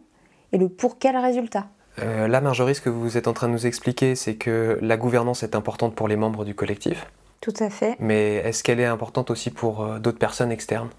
et 0.52 0.58
le 0.58 0.68
pour 0.68 0.98
quel 0.98 1.16
résultat. 1.16 1.66
Euh, 1.98 2.28
là, 2.28 2.40
Marjorie, 2.40 2.74
ce 2.74 2.80
que 2.80 2.90
vous 2.90 3.16
êtes 3.16 3.28
en 3.28 3.32
train 3.32 3.48
de 3.48 3.52
nous 3.52 3.66
expliquer, 3.66 4.14
c'est 4.14 4.34
que 4.34 4.78
la 4.80 4.96
gouvernance 4.96 5.42
est 5.42 5.54
importante 5.54 5.94
pour 5.94 6.08
les 6.08 6.16
membres 6.16 6.44
du 6.44 6.54
collectif. 6.54 7.06
Tout 7.40 7.54
à 7.58 7.70
fait. 7.70 7.96
Mais 7.98 8.36
est-ce 8.36 8.62
qu'elle 8.62 8.80
est 8.80 8.86
importante 8.86 9.30
aussi 9.30 9.50
pour 9.50 9.82
euh, 9.82 9.98
d'autres 9.98 10.18
personnes 10.18 10.52
externes? 10.52 10.90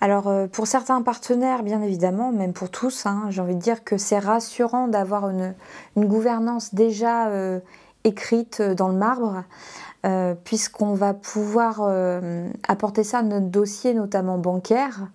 Alors 0.00 0.28
euh, 0.28 0.46
pour 0.46 0.68
certains 0.68 1.02
partenaires, 1.02 1.64
bien 1.64 1.82
évidemment, 1.82 2.30
même 2.30 2.52
pour 2.52 2.70
tous, 2.70 3.06
hein, 3.06 3.26
j'ai 3.30 3.40
envie 3.40 3.56
de 3.56 3.60
dire 3.60 3.82
que 3.82 3.96
c'est 3.96 4.20
rassurant 4.20 4.86
d'avoir 4.86 5.28
une, 5.28 5.54
gouvernance 5.96 6.72
déjà 6.72 7.28
écrite 8.04 8.62
dans 8.62 8.88
le 8.88 8.96
marbre, 8.96 9.44
puisqu'on 10.44 10.94
va 10.94 11.12
pouvoir 11.12 11.82
apporter 12.66 13.04
ça 13.04 13.18
à 13.18 13.22
notre 13.22 13.46
dossier, 13.46 13.94
notamment 13.94 14.38
bancaire, 14.38 15.08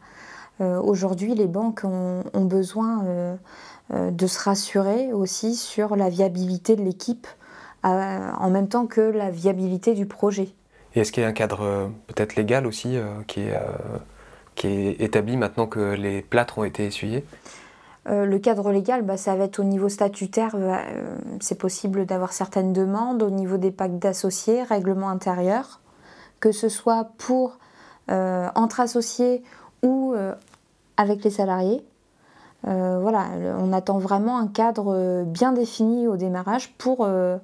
euh, 0.62 0.80
aujourd'hui, 0.80 1.34
les 1.36 1.48
banques 1.48 1.84
ont, 1.84 2.24
besoin 2.46 3.04
euh, 3.06 3.36
euh, 3.94 4.12
de 4.12 4.28
se 4.28 4.40
rassurer 4.40 5.12
aussi 5.12 5.56
sur 5.56 5.96
la 5.96 6.10
viabilité 6.10 6.76
de 6.76 6.84
l'équipe 6.84 7.28
en 7.86 8.50
même 8.50 8.70
temps 8.70 8.86
que 8.86 9.02
la 9.02 9.30
viabilité 9.30 9.94
du 9.94 10.06
projet. 10.06 10.48
Et 10.96 11.02
est-ce 11.02 11.12
qu'il 11.12 11.22
y 11.22 11.26
a 11.26 11.28
un 11.28 11.34
cadre 11.34 11.92
peut-être 12.08 12.38
légal 12.38 12.66
aussi 12.66 12.96
qui 13.28 13.42
est 13.42 15.02
établi 15.02 15.36
maintenant 15.36 15.68
que 15.68 15.94
les 15.94 16.22
plâtres 16.22 16.60
ont 16.60 16.64
été 16.64 16.86
essuyés? 16.86 17.26
Le 18.06 18.38
cadre 18.38 18.72
légal, 18.72 19.02
bah, 19.04 19.18
ça 19.18 19.36
va 19.36 19.46
être 19.46 19.60
au 19.60 19.64
niveau 19.64 19.88
statutaire, 19.90 20.56
c'est 21.40 21.58
possible 21.58 22.06
d'avoir 22.06 22.34
certaines 22.34 22.74
demandes 22.74 23.24
au 23.24 23.30
niveau 23.30 23.58
des 23.58 23.72
pactes 23.72 23.98
d'associés, 24.00 24.64
règlement 24.64 25.10
intérieur, 25.10 25.80
que 26.40 26.52
ce 26.52 26.68
soit 26.68 27.12
pour 27.18 27.60
entre 28.10 28.82
associés 28.82 29.42
ou 29.84 30.14
avec 30.98 31.24
les 31.24 31.32
salariés. 31.32 31.86
Euh, 32.68 33.00
voilà, 33.02 33.26
on 33.60 33.74
attend 33.74 33.98
vraiment 33.98 34.38
un 34.38 34.48
cadre 34.48 34.94
euh, 34.96 35.24
bien 35.26 35.52
défini 35.52 36.08
au 36.08 36.16
démarrage 36.16 36.74
pour 36.78 37.00
euh, 37.02 37.38